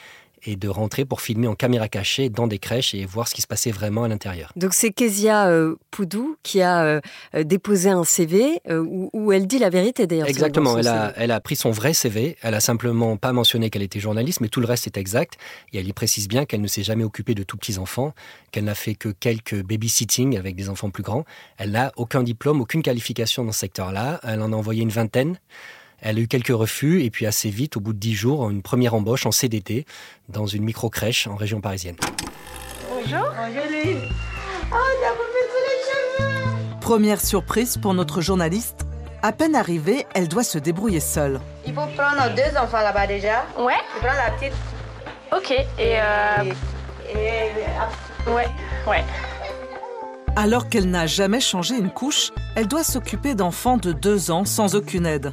et 0.44 0.56
de 0.56 0.68
rentrer 0.68 1.04
pour 1.04 1.20
filmer 1.20 1.46
en 1.46 1.54
caméra 1.54 1.88
cachée 1.88 2.28
dans 2.28 2.46
des 2.46 2.58
crèches 2.58 2.94
et 2.94 3.04
voir 3.06 3.28
ce 3.28 3.34
qui 3.34 3.42
se 3.42 3.46
passait 3.46 3.70
vraiment 3.70 4.04
à 4.04 4.08
l'intérieur. 4.08 4.52
Donc 4.56 4.74
c'est 4.74 4.90
Kezia 4.90 5.48
euh, 5.48 5.76
Poudou 5.90 6.36
qui 6.42 6.60
a 6.62 6.84
euh, 6.84 7.00
déposé 7.44 7.90
un 7.90 8.04
CV 8.04 8.60
euh, 8.68 8.84
où, 9.12 9.32
elle 9.32 9.46
dit 9.46 9.58
la 9.58 9.70
vérité 9.70 10.06
d'ailleurs. 10.06 10.28
Exactement, 10.28 10.78
elle 10.78 10.88
a, 10.88 11.12
elle 11.16 11.30
a 11.30 11.40
pris 11.40 11.56
son 11.56 11.70
vrai 11.70 11.94
CV, 11.94 12.36
elle 12.42 12.54
a 12.54 12.60
simplement 12.60 13.16
pas 13.16 13.32
mentionné 13.32 13.70
qu'elle 13.70 13.82
était 13.82 14.00
journaliste, 14.00 14.40
mais 14.40 14.48
tout 14.48 14.60
le 14.60 14.66
reste 14.66 14.86
est 14.86 14.96
exact. 14.96 15.34
Et 15.72 15.78
elle 15.78 15.88
y 15.88 15.92
précise 15.92 16.28
bien 16.28 16.44
qu'elle 16.44 16.60
ne 16.60 16.66
s'est 16.66 16.82
jamais 16.82 17.04
occupée 17.04 17.34
de 17.34 17.42
tout 17.42 17.56
petits 17.56 17.78
enfants, 17.78 18.14
qu'elle 18.52 18.64
n'a 18.64 18.74
fait 18.74 18.94
que 18.94 19.08
quelques 19.08 19.62
babysitting 19.62 20.36
avec 20.36 20.56
des 20.56 20.68
enfants 20.68 20.90
plus 20.90 21.02
grands. 21.02 21.24
Elle 21.56 21.72
n'a 21.72 21.92
aucun 21.96 22.22
diplôme, 22.22 22.60
aucune 22.60 22.82
qualification 22.82 23.44
dans 23.44 23.52
ce 23.52 23.60
secteur-là. 23.60 24.20
Elle 24.22 24.42
en 24.42 24.52
a 24.52 24.56
envoyé 24.56 24.82
une 24.82 24.90
vingtaine. 24.90 25.38
Elle 26.06 26.18
a 26.18 26.20
eu 26.20 26.28
quelques 26.28 26.48
refus 26.48 27.02
et 27.02 27.10
puis 27.10 27.24
assez 27.24 27.48
vite, 27.48 27.78
au 27.78 27.80
bout 27.80 27.94
de 27.94 27.98
dix 27.98 28.12
jours, 28.14 28.50
une 28.50 28.60
première 28.60 28.92
embauche 28.92 29.24
en 29.24 29.30
CDT 29.32 29.86
dans 30.28 30.44
une 30.44 30.62
micro-crèche 30.62 31.26
en 31.28 31.34
région 31.34 31.62
parisienne. 31.62 31.96
Bonjour. 32.90 33.20
Bonjour 33.20 34.10
Oh, 34.70 34.76
on 34.76 34.76
a 34.76 35.10
les 35.10 36.20
cheveux 36.20 36.78
Première 36.82 37.20
surprise 37.22 37.78
pour 37.78 37.94
notre 37.94 38.20
journaliste, 38.20 38.86
À 39.22 39.32
peine 39.32 39.54
arrivée, 39.56 40.06
elle 40.14 40.28
doit 40.28 40.44
se 40.44 40.58
débrouiller 40.58 41.00
seule. 41.00 41.40
Il 41.66 41.72
faut 41.72 41.86
prendre 41.96 42.34
deux 42.34 42.58
enfants 42.58 42.82
là-bas 42.82 43.06
déjà. 43.06 43.46
Ouais. 43.58 43.72
Tu 43.94 44.00
prends 44.00 44.12
la 44.12 44.30
petite. 44.32 44.52
Ok. 45.34 45.52
Et, 45.52 45.98
euh... 45.98 46.52
et... 47.14 48.30
Ouais, 48.30 48.48
ouais. 48.86 49.04
Alors 50.36 50.68
qu'elle 50.68 50.90
n'a 50.90 51.06
jamais 51.06 51.40
changé 51.40 51.76
une 51.78 51.90
couche, 51.90 52.30
elle 52.56 52.68
doit 52.68 52.84
s'occuper 52.84 53.34
d'enfants 53.34 53.78
de 53.78 53.92
deux 53.92 54.30
ans 54.30 54.44
sans 54.44 54.74
aucune 54.74 55.06
aide. 55.06 55.32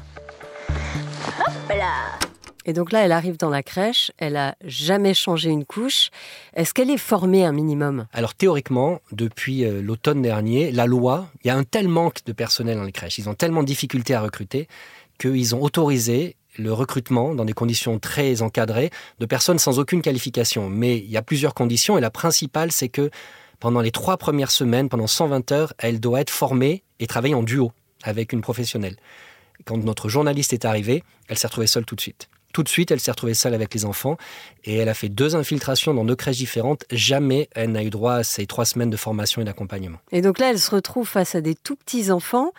Et 2.65 2.73
donc 2.73 2.91
là, 2.91 3.03
elle 3.03 3.11
arrive 3.11 3.37
dans 3.37 3.49
la 3.49 3.63
crèche, 3.63 4.11
elle 4.17 4.37
a 4.37 4.55
jamais 4.63 5.13
changé 5.13 5.49
une 5.49 5.65
couche. 5.65 6.09
Est-ce 6.53 6.73
qu'elle 6.73 6.91
est 6.91 6.97
formée 6.97 7.43
un 7.43 7.51
minimum? 7.51 8.05
Alors 8.13 8.35
théoriquement, 8.35 9.01
depuis 9.11 9.65
euh, 9.65 9.81
l'automne 9.81 10.21
dernier, 10.21 10.71
la 10.71 10.85
loi, 10.85 11.27
il 11.43 11.47
y 11.47 11.49
a 11.49 11.55
un 11.55 11.63
tel 11.63 11.87
manque 11.87 12.23
de 12.25 12.33
personnel 12.33 12.77
dans 12.77 12.83
les 12.83 12.91
crèches, 12.91 13.17
ils 13.17 13.29
ont 13.29 13.33
tellement 13.33 13.61
de 13.61 13.67
difficultés 13.67 14.13
à 14.13 14.21
recruter 14.21 14.67
qu'ils 15.19 15.55
ont 15.55 15.61
autorisé 15.61 16.35
le 16.57 16.71
recrutement 16.71 17.33
dans 17.33 17.45
des 17.45 17.53
conditions 17.53 17.97
très 17.97 18.41
encadrées 18.41 18.91
de 19.19 19.25
personnes 19.25 19.59
sans 19.59 19.79
aucune 19.79 20.01
qualification. 20.01 20.69
Mais 20.69 20.97
il 20.97 21.09
y 21.09 21.17
a 21.17 21.21
plusieurs 21.21 21.53
conditions 21.53 21.97
et 21.97 22.01
la 22.01 22.11
principale, 22.11 22.71
c'est 22.71 22.89
que 22.89 23.09
pendant 23.59 23.81
les 23.81 23.91
trois 23.91 24.17
premières 24.17 24.51
semaines, 24.51 24.89
pendant 24.89 25.07
120 25.07 25.51
heures, 25.51 25.73
elle 25.77 25.99
doit 25.99 26.21
être 26.21 26.29
formée 26.29 26.83
et 26.99 27.07
travailler 27.07 27.35
en 27.35 27.43
duo 27.43 27.71
avec 28.03 28.33
une 28.33 28.41
professionnelle. 28.41 28.97
Quand 29.65 29.77
notre 29.77 30.09
journaliste 30.09 30.53
est 30.53 30.65
arrivée, 30.65 31.03
elle 31.27 31.37
s'est 31.37 31.47
retrouvée 31.47 31.67
seule 31.67 31.85
tout 31.85 31.95
de 31.95 32.01
suite. 32.01 32.29
Tout 32.53 32.63
de 32.63 32.69
suite, 32.69 32.91
elle 32.91 32.99
s'est 32.99 33.11
retrouvée 33.11 33.33
seule 33.33 33.53
avec 33.53 33.73
les 33.73 33.85
enfants 33.85 34.17
et 34.65 34.75
elle 34.75 34.89
a 34.89 34.93
fait 34.93 35.09
deux 35.09 35.35
infiltrations 35.35 35.93
dans 35.93 36.03
deux 36.03 36.15
crèches 36.15 36.37
différentes. 36.37 36.83
Jamais 36.91 37.49
elle 37.55 37.71
n'a 37.71 37.83
eu 37.83 37.89
droit 37.89 38.15
à 38.15 38.23
ces 38.23 38.45
trois 38.45 38.65
semaines 38.65 38.89
de 38.89 38.97
formation 38.97 39.41
et 39.41 39.45
d'accompagnement. 39.45 39.99
Et 40.11 40.21
donc 40.21 40.39
là, 40.39 40.49
elle 40.49 40.59
se 40.59 40.71
retrouve 40.71 41.07
face 41.07 41.35
à 41.35 41.41
des 41.41 41.55
tout 41.55 41.75
petits 41.75 42.11
enfants 42.11 42.51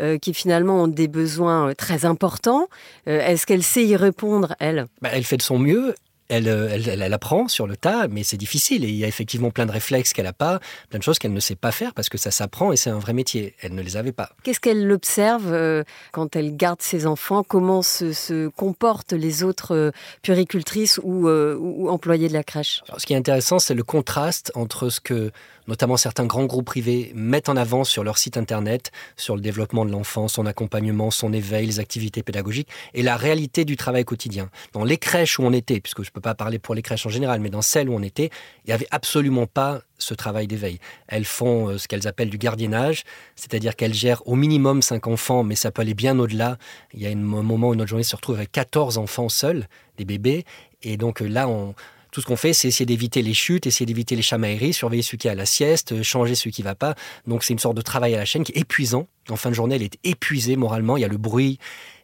euh, 0.00 0.18
qui 0.18 0.34
finalement 0.34 0.82
ont 0.82 0.88
des 0.88 1.08
besoins 1.08 1.70
euh, 1.70 1.74
très 1.74 2.04
importants. 2.04 2.68
Euh, 3.08 3.20
est-ce 3.20 3.46
qu'elle 3.46 3.62
sait 3.62 3.84
y 3.84 3.96
répondre, 3.96 4.54
elle? 4.58 4.86
Bah, 5.00 5.08
Elle 5.12 5.24
fait 5.24 5.38
de 5.38 5.42
son 5.42 5.58
mieux. 5.58 5.94
Euh, 6.32 6.68
elle, 6.70 6.88
elle, 6.88 7.02
elle, 7.02 7.12
apprend 7.12 7.48
sur 7.48 7.66
le 7.66 7.76
tas, 7.76 8.08
mais 8.08 8.22
c'est 8.22 8.36
difficile. 8.36 8.84
Et 8.84 8.88
il 8.88 8.96
y 8.96 9.04
a 9.04 9.08
effectivement 9.08 9.50
plein 9.50 9.66
de 9.66 9.72
réflexes 9.72 10.12
qu'elle 10.12 10.24
n'a 10.24 10.32
pas, 10.32 10.60
plein 10.90 10.98
de 10.98 11.04
choses 11.04 11.18
qu'elle 11.18 11.32
ne 11.32 11.40
sait 11.40 11.56
pas 11.56 11.72
faire 11.72 11.94
parce 11.94 12.08
que 12.08 12.18
ça 12.18 12.30
s'apprend 12.30 12.72
et 12.72 12.76
c'est 12.76 12.90
un 12.90 12.98
vrai 12.98 13.12
métier. 13.12 13.54
Elle 13.62 13.74
ne 13.74 13.82
les 13.82 13.96
avait 13.96 14.12
pas. 14.12 14.30
Qu'est-ce 14.42 14.60
qu'elle 14.60 14.90
observe 14.90 15.52
euh, 15.52 15.84
quand 16.12 16.36
elle 16.36 16.56
garde 16.56 16.82
ses 16.82 17.06
enfants? 17.06 17.42
Comment 17.42 17.82
se, 17.82 18.12
se, 18.12 18.48
comportent 18.48 19.12
les 19.12 19.44
autres 19.44 19.74
euh, 19.74 19.90
puéricultrices 20.22 21.00
ou, 21.02 21.28
euh, 21.28 21.56
ou, 21.58 21.88
employés 21.88 22.28
de 22.28 22.32
la 22.32 22.44
crèche? 22.44 22.82
Alors, 22.88 23.00
Ce 23.00 23.06
qui 23.06 23.12
est 23.12 23.16
intéressant, 23.16 23.58
c'est 23.58 23.74
le 23.74 23.84
contraste 23.84 24.50
entre 24.54 24.88
ce 24.88 25.00
que 25.00 25.30
notamment 25.66 25.96
certains 25.96 26.26
grands 26.26 26.44
groupes 26.44 26.66
privés 26.66 27.12
mettent 27.14 27.48
en 27.48 27.56
avant 27.56 27.84
sur 27.84 28.04
leur 28.04 28.18
site 28.18 28.36
internet, 28.36 28.92
sur 29.16 29.34
le 29.34 29.40
développement 29.40 29.84
de 29.84 29.90
l'enfant, 29.90 30.28
son 30.28 30.46
accompagnement, 30.46 31.10
son 31.10 31.32
éveil, 31.32 31.66
les 31.66 31.80
activités 31.80 32.22
pédagogiques, 32.22 32.68
et 32.94 33.02
la 33.02 33.16
réalité 33.16 33.64
du 33.64 33.76
travail 33.76 34.04
quotidien. 34.04 34.50
Dans 34.72 34.84
les 34.84 34.98
crèches 34.98 35.38
où 35.38 35.42
on 35.42 35.52
était, 35.52 35.80
puisque 35.80 36.02
je 36.02 36.10
ne 36.10 36.12
peux 36.12 36.20
pas 36.20 36.34
parler 36.34 36.58
pour 36.58 36.74
les 36.74 36.82
crèches 36.82 37.06
en 37.06 37.10
général, 37.10 37.40
mais 37.40 37.50
dans 37.50 37.62
celles 37.62 37.88
où 37.88 37.94
on 37.94 38.02
était, 38.02 38.30
il 38.64 38.68
n'y 38.68 38.72
avait 38.72 38.88
absolument 38.90 39.46
pas 39.46 39.80
ce 39.98 40.14
travail 40.14 40.46
d'éveil. 40.46 40.78
Elles 41.08 41.24
font 41.24 41.68
euh, 41.68 41.78
ce 41.78 41.88
qu'elles 41.88 42.06
appellent 42.06 42.30
du 42.30 42.38
gardiennage, 42.38 43.04
c'est-à-dire 43.34 43.76
qu'elles 43.76 43.94
gèrent 43.94 44.26
au 44.26 44.34
minimum 44.34 44.82
5 44.82 45.06
enfants, 45.06 45.42
mais 45.42 45.54
ça 45.54 45.70
peut 45.70 45.82
aller 45.82 45.94
bien 45.94 46.18
au-delà. 46.18 46.58
Il 46.92 47.00
y 47.00 47.06
a 47.06 47.10
un 47.10 47.16
moment 47.16 47.68
où 47.68 47.74
notre 47.74 47.88
journée 47.88 48.04
se 48.04 48.14
retrouve 48.14 48.36
avec 48.36 48.52
14 48.52 48.98
enfants 48.98 49.28
seuls, 49.28 49.66
des 49.96 50.04
bébés, 50.04 50.44
et 50.82 50.96
donc 50.96 51.20
là, 51.20 51.48
on, 51.48 51.74
tout 52.16 52.22
ce 52.22 52.26
qu'on 52.26 52.36
fait, 52.36 52.54
c'est 52.54 52.68
essayer 52.68 52.86
d'éviter 52.86 53.20
les 53.20 53.34
chutes, 53.34 53.66
essayer 53.66 53.84
d'éviter 53.84 54.16
les 54.16 54.22
chamailleries, 54.22 54.72
surveiller 54.72 55.02
celui 55.02 55.18
qui 55.18 55.28
est 55.28 55.32
à 55.32 55.34
la 55.34 55.44
sieste, 55.44 56.02
changer 56.02 56.34
celui 56.34 56.50
qui 56.50 56.62
va 56.62 56.74
pas. 56.74 56.94
Donc 57.26 57.44
c'est 57.44 57.52
une 57.52 57.58
sorte 57.58 57.76
de 57.76 57.82
travail 57.82 58.14
à 58.14 58.16
la 58.16 58.24
chaîne 58.24 58.42
qui 58.42 58.52
est 58.52 58.60
épuisant. 58.62 59.06
En 59.28 59.36
fin 59.36 59.50
de 59.50 59.54
journée, 59.54 59.74
elle 59.74 59.82
est 59.82 59.98
épuisée 60.02 60.56
moralement. 60.56 60.96
Il 60.96 61.02
y 61.02 61.04
a 61.04 61.08
le 61.08 61.18
bruit, 61.18 61.58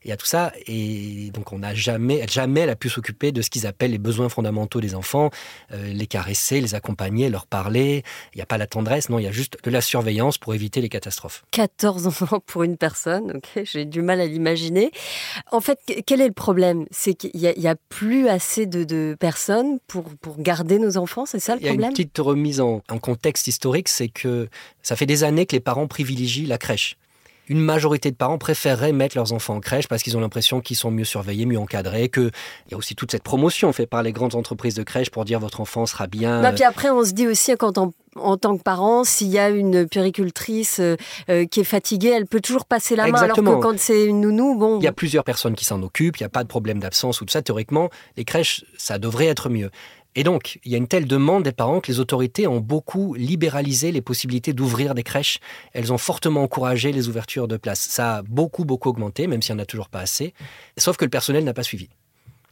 y 0.08 0.12
a 0.12 0.16
tout 0.16 0.26
ça. 0.26 0.52
Et 0.66 1.30
donc 1.32 1.52
on 1.52 1.58
n'a 1.58 1.74
jamais, 1.74 2.26
jamais 2.28 2.60
elle 2.60 2.70
a 2.70 2.76
pu 2.76 2.88
s'occuper 2.88 3.32
de 3.32 3.42
ce 3.42 3.50
qu'ils 3.50 3.66
appellent 3.66 3.90
les 3.90 3.98
besoins 3.98 4.28
fondamentaux 4.28 4.80
des 4.80 4.94
enfants, 4.94 5.30
euh, 5.72 5.92
les 5.92 6.06
caresser, 6.06 6.60
les 6.60 6.74
accompagner, 6.74 7.28
leur 7.28 7.46
parler. 7.46 8.02
Il 8.34 8.38
n'y 8.38 8.42
a 8.42 8.46
pas 8.46 8.58
la 8.58 8.66
tendresse, 8.66 9.08
non, 9.08 9.18
il 9.18 9.24
y 9.24 9.28
a 9.28 9.32
juste 9.32 9.58
de 9.62 9.70
la 9.70 9.80
surveillance 9.80 10.38
pour 10.38 10.54
éviter 10.54 10.80
les 10.80 10.88
catastrophes. 10.88 11.44
14 11.50 12.06
enfants 12.06 12.40
pour 12.46 12.62
une 12.62 12.76
personne, 12.76 13.36
ok, 13.36 13.64
j'ai 13.64 13.84
du 13.84 14.02
mal 14.02 14.20
à 14.20 14.26
l'imaginer. 14.26 14.90
En 15.50 15.60
fait, 15.60 15.78
quel 16.06 16.20
est 16.20 16.28
le 16.28 16.32
problème? 16.32 16.86
C'est 16.90 17.14
qu'il 17.14 17.30
n'y 17.34 17.66
a, 17.66 17.70
a, 17.70 17.76
plus 17.88 18.28
assez 18.28 18.66
de, 18.66 18.84
de 18.84 19.16
personnes 19.18 19.78
pour, 19.86 20.04
pour 20.20 20.40
garder 20.40 20.78
nos 20.78 20.96
enfants, 20.96 21.26
c'est 21.26 21.40
ça 21.40 21.54
le 21.54 21.60
problème 21.60 21.78
Il 21.78 21.82
y 21.82 21.84
a 21.84 21.88
une 21.88 21.94
petite 21.94 22.18
remise 22.18 22.60
en, 22.60 22.82
en 22.88 22.98
contexte 22.98 23.46
historique, 23.48 23.88
c'est 23.88 24.08
que 24.08 24.48
ça 24.82 24.96
fait 24.96 25.06
des 25.06 25.24
années 25.24 25.46
que 25.46 25.54
les 25.54 25.60
parents 25.60 25.86
privilégient 25.86 26.46
la 26.46 26.58
crèche 26.58 26.96
une 27.48 27.60
majorité 27.60 28.10
de 28.10 28.16
parents 28.16 28.38
préféreraient 28.38 28.92
mettre 28.92 29.16
leurs 29.16 29.32
enfants 29.32 29.56
en 29.56 29.60
crèche 29.60 29.88
parce 29.88 30.02
qu'ils 30.02 30.16
ont 30.16 30.20
l'impression 30.20 30.60
qu'ils 30.60 30.76
sont 30.76 30.90
mieux 30.90 31.04
surveillés, 31.04 31.46
mieux 31.46 31.58
encadrés, 31.58 32.08
qu'il 32.08 32.30
y 32.70 32.74
a 32.74 32.76
aussi 32.76 32.94
toute 32.94 33.10
cette 33.10 33.22
promotion 33.22 33.72
faite 33.72 33.90
par 33.90 34.02
les 34.02 34.12
grandes 34.12 34.34
entreprises 34.34 34.74
de 34.74 34.82
crèche 34.82 35.10
pour 35.10 35.24
dire 35.24 35.40
votre 35.40 35.60
enfant 35.60 35.86
sera 35.86 36.06
bien. 36.06 36.40
Non, 36.40 36.52
puis 36.54 36.64
après, 36.64 36.90
on 36.90 37.04
se 37.04 37.12
dit 37.12 37.26
aussi 37.26 37.52
quand 37.56 37.78
on 37.78 37.92
en 38.16 38.36
tant 38.36 38.56
que 38.56 38.62
parent, 38.62 39.04
s'il 39.04 39.28
y 39.28 39.38
a 39.38 39.48
une 39.48 39.88
puéricultrice 39.88 40.80
euh, 40.80 40.96
euh, 41.30 41.46
qui 41.46 41.60
est 41.60 41.64
fatiguée, 41.64 42.10
elle 42.10 42.26
peut 42.26 42.40
toujours 42.40 42.66
passer 42.66 42.94
la 42.94 43.08
Exactement. 43.08 43.42
main. 43.42 43.50
Alors 43.52 43.60
que 43.62 43.66
quand 43.68 43.78
c'est 43.78 44.04
une 44.04 44.20
nounou, 44.20 44.54
bon. 44.54 44.78
Il 44.80 44.84
y 44.84 44.88
a 44.88 44.92
plusieurs 44.92 45.24
personnes 45.24 45.54
qui 45.54 45.64
s'en 45.64 45.82
occupent, 45.82 46.18
il 46.18 46.22
n'y 46.22 46.26
a 46.26 46.30
pas 46.30 46.42
de 46.42 46.48
problème 46.48 46.78
d'absence 46.78 47.20
ou 47.20 47.24
de 47.24 47.30
ça. 47.30 47.40
Théoriquement, 47.40 47.88
les 48.16 48.24
crèches, 48.24 48.64
ça 48.76 48.98
devrait 48.98 49.26
être 49.26 49.48
mieux. 49.48 49.70
Et 50.14 50.24
donc, 50.24 50.58
il 50.64 50.72
y 50.72 50.74
a 50.74 50.78
une 50.78 50.88
telle 50.88 51.06
demande 51.06 51.42
des 51.44 51.52
parents 51.52 51.80
que 51.80 51.90
les 51.90 51.98
autorités 51.98 52.46
ont 52.46 52.60
beaucoup 52.60 53.14
libéralisé 53.14 53.92
les 53.92 54.02
possibilités 54.02 54.52
d'ouvrir 54.52 54.94
des 54.94 55.02
crèches. 55.02 55.38
Elles 55.72 55.92
ont 55.92 55.98
fortement 55.98 56.42
encouragé 56.42 56.92
les 56.92 57.08
ouvertures 57.08 57.48
de 57.48 57.56
places. 57.56 57.80
Ça 57.80 58.16
a 58.16 58.22
beaucoup, 58.22 58.64
beaucoup 58.64 58.90
augmenté, 58.90 59.26
même 59.26 59.40
s'il 59.40 59.54
n'y 59.54 59.60
en 59.60 59.62
a 59.62 59.66
toujours 59.66 59.88
pas 59.88 60.00
assez. 60.00 60.34
Sauf 60.76 60.98
que 60.98 61.06
le 61.06 61.10
personnel 61.10 61.44
n'a 61.44 61.54
pas 61.54 61.62
suivi. 61.62 61.88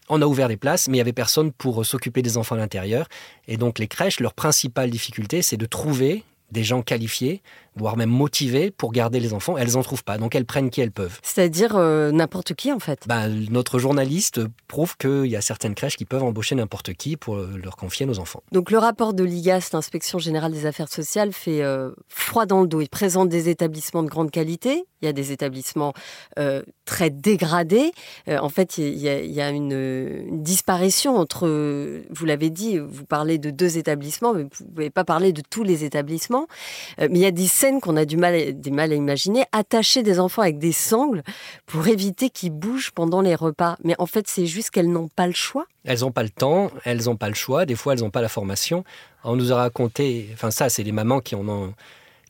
On 0.09 0.23
a 0.23 0.27
ouvert 0.27 0.49
des 0.49 0.57
places, 0.57 0.89
mais 0.89 0.95
il 0.95 0.97
n'y 0.97 1.03
avait 1.03 1.13
personne 1.13 1.53
pour 1.53 1.85
s'occuper 1.85 2.23
des 2.23 2.37
enfants 2.37 2.57
à 2.57 2.59
l'intérieur. 2.59 3.09
Et 3.47 3.57
donc, 3.57 3.79
les 3.79 3.89
crèches, 3.89 4.21
leur 4.21 4.33
principale 4.33 4.91
difficulté, 4.91 5.43
c'est 5.43 5.59
de 5.59 5.67
trouver 5.67 6.25
des 6.51 6.65
gens 6.65 6.83
qualifiés, 6.83 7.43
voire 7.77 7.97
même 7.97 8.11
motivés 8.11 8.71
pour 8.71 8.93
garder 8.93 9.21
les 9.21 9.33
enfants. 9.33 9.57
Elles 9.57 9.73
n'en 9.73 9.83
trouvent 9.83 10.05
pas, 10.05 10.19
donc 10.19 10.35
elles 10.35 10.45
prennent 10.45 10.71
qui 10.71 10.81
elles 10.81 10.93
peuvent. 10.93 11.19
C'est-à-dire 11.23 11.77
euh, 11.77 12.11
n'importe 12.11 12.55
qui 12.55 12.73
en 12.73 12.79
fait 12.79 13.05
ben, 13.07 13.29
Notre 13.51 13.79
journaliste 13.79 14.41
prouve 14.69 14.97
qu'il 14.97 15.27
y 15.27 15.37
a 15.37 15.41
certaines 15.41 15.75
crèches 15.75 15.97
qui 15.97 16.05
peuvent 16.05 16.23
embaucher 16.23 16.55
n'importe 16.55 16.95
qui 16.95 17.17
pour 17.17 17.37
leur 17.37 17.77
confier 17.77 18.07
nos 18.07 18.19
enfants. 18.19 18.43
Donc 18.53 18.71
le 18.71 18.79
rapport 18.79 19.15
de 19.15 19.25
l'IGAS, 19.25 19.71
l'Inspection 19.73 20.19
Générale 20.19 20.53
des 20.53 20.67
Affaires 20.67 20.89
Sociales, 20.89 21.33
fait 21.33 21.63
euh, 21.63 21.91
froid 22.09 22.47
dans 22.47 22.61
le 22.61 22.67
dos. 22.67 22.81
Il 22.81 22.89
présente 22.89 23.29
des 23.29 23.49
établissements 23.49 24.03
de 24.03 24.09
grande 24.09 24.31
qualité, 24.31 24.85
il 25.03 25.07
y 25.07 25.09
a 25.09 25.13
des 25.13 25.33
établissements 25.33 25.93
euh, 26.39 26.63
très 26.85 27.11
dégradés. 27.11 27.93
Euh, 28.29 28.39
en 28.39 28.49
fait, 28.49 28.79
il 28.79 28.99
y 28.99 29.41
a, 29.41 29.51
une, 29.51 30.43
disparition 30.43 31.17
entre, 31.17 31.47
vous 32.11 32.25
l'avez 32.25 32.51
dit, 32.51 32.79
vous 32.79 33.05
parlez 33.05 33.39
de 33.39 33.51
deux 33.51 33.79
établissements, 33.79 34.33
mais 34.35 34.43
vous 34.43 34.65
ne 34.65 34.71
pouvez 34.73 34.91
pas 34.91 35.05
parler 35.05 35.33
de 35.33 35.43
tous 35.49 35.63
les 35.63 35.85
établissements. 35.85 36.47
mais 36.99 37.09
il 37.11 37.19
y 37.19 37.27
a 37.27 37.31
des 37.31 37.47
scènes 37.47 37.81
qu'on 37.81 37.97
a 37.97 38.05
du 38.05 38.17
mal, 38.17 38.59
du 38.59 38.71
mal 38.71 38.93
à 38.93 38.95
imaginer, 38.95 39.45
attacher 39.53 40.03
des 40.03 40.21
enfants 40.21 40.43
avec 40.43 40.59
des 40.59 40.73
sangles 40.73 41.23
pour 41.67 41.87
éviter 41.89 42.31
qu'ils 42.31 42.53
bougent 42.53 42.91
pendant 42.91 43.21
les 43.21 43.35
repas. 43.35 43.77
Mais 43.85 43.95
en 43.99 44.07
fait, 44.07 44.27
c'est 44.29 44.47
juste 44.47 44.71
qu'elles 44.71 44.91
n'ont 44.91 45.09
pas 45.09 45.27
le 45.27 45.33
choix. 45.33 45.67
Elles 45.85 46.01
n'ont 46.01 46.13
pas 46.13 46.23
le 46.23 46.31
temps, 46.31 46.71
elles 46.85 47.05
n'ont 47.05 47.17
pas 47.17 47.29
le 47.29 47.35
choix, 47.35 47.65
des 47.67 47.75
fois 47.75 47.95
elles 47.95 48.01
n'ont 48.01 48.11
pas 48.11 48.21
la 48.21 48.29
formation. 48.29 48.85
On 49.25 49.37
nous 49.37 49.53
a 49.53 49.57
raconté, 49.57 50.29
enfin 50.33 50.51
ça, 50.51 50.69
c'est 50.69 50.83
les 50.83 50.93
mamans 50.93 51.21
qui 51.21 51.35
en 51.35 51.49
ont 51.49 51.75